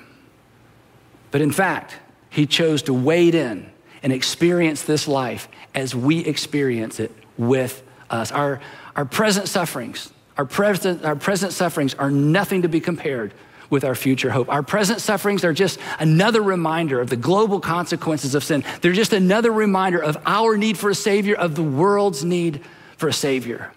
But 1.30 1.40
in 1.40 1.52
fact, 1.52 1.96
He 2.30 2.46
chose 2.46 2.82
to 2.82 2.94
wade 2.94 3.34
in 3.34 3.70
and 4.02 4.12
experience 4.12 4.82
this 4.82 5.08
life 5.08 5.48
as 5.74 5.94
we 5.94 6.24
experience 6.24 7.00
it 7.00 7.12
with 7.36 7.82
us. 8.10 8.32
Our, 8.32 8.60
our 8.96 9.04
present 9.04 9.48
sufferings, 9.48 10.12
our 10.36 10.44
present, 10.44 11.04
our 11.04 11.16
present 11.16 11.52
sufferings 11.52 11.94
are 11.94 12.10
nothing 12.10 12.62
to 12.62 12.68
be 12.68 12.80
compared 12.80 13.32
with 13.70 13.84
our 13.84 13.94
future 13.94 14.30
hope. 14.30 14.48
Our 14.48 14.62
present 14.62 15.00
sufferings 15.00 15.44
are 15.44 15.52
just 15.52 15.78
another 15.98 16.42
reminder 16.42 17.00
of 17.00 17.10
the 17.10 17.16
global 17.16 17.60
consequences 17.60 18.34
of 18.34 18.42
sin. 18.42 18.64
They're 18.80 18.92
just 18.92 19.12
another 19.12 19.52
reminder 19.52 20.02
of 20.02 20.16
our 20.26 20.56
need 20.56 20.78
for 20.78 20.90
a 20.90 20.94
Savior, 20.94 21.36
of 21.36 21.54
the 21.54 21.62
world's 21.62 22.24
need 22.24 22.62
for 22.96 23.08
a 23.08 23.12
Savior. 23.12 23.72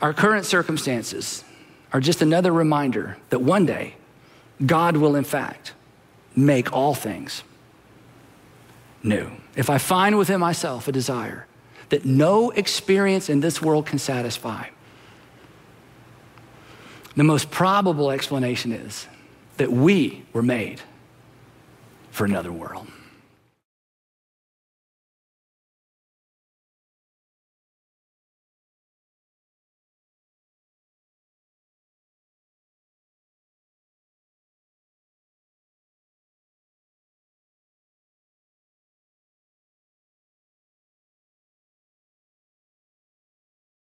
Our 0.00 0.12
current 0.12 0.46
circumstances 0.46 1.44
are 1.92 2.00
just 2.00 2.22
another 2.22 2.52
reminder 2.52 3.16
that 3.30 3.40
one 3.40 3.66
day 3.66 3.94
God 4.64 4.96
will, 4.96 5.16
in 5.16 5.24
fact, 5.24 5.72
make 6.34 6.72
all 6.72 6.94
things 6.94 7.42
new. 9.02 9.30
If 9.56 9.70
I 9.70 9.78
find 9.78 10.18
within 10.18 10.40
myself 10.40 10.88
a 10.88 10.92
desire 10.92 11.46
that 11.90 12.04
no 12.04 12.50
experience 12.50 13.28
in 13.28 13.40
this 13.40 13.62
world 13.62 13.86
can 13.86 13.98
satisfy, 13.98 14.66
the 17.16 17.24
most 17.24 17.50
probable 17.50 18.10
explanation 18.10 18.72
is 18.72 19.06
that 19.56 19.70
we 19.70 20.24
were 20.32 20.42
made 20.42 20.80
for 22.10 22.24
another 22.24 22.52
world. 22.52 22.86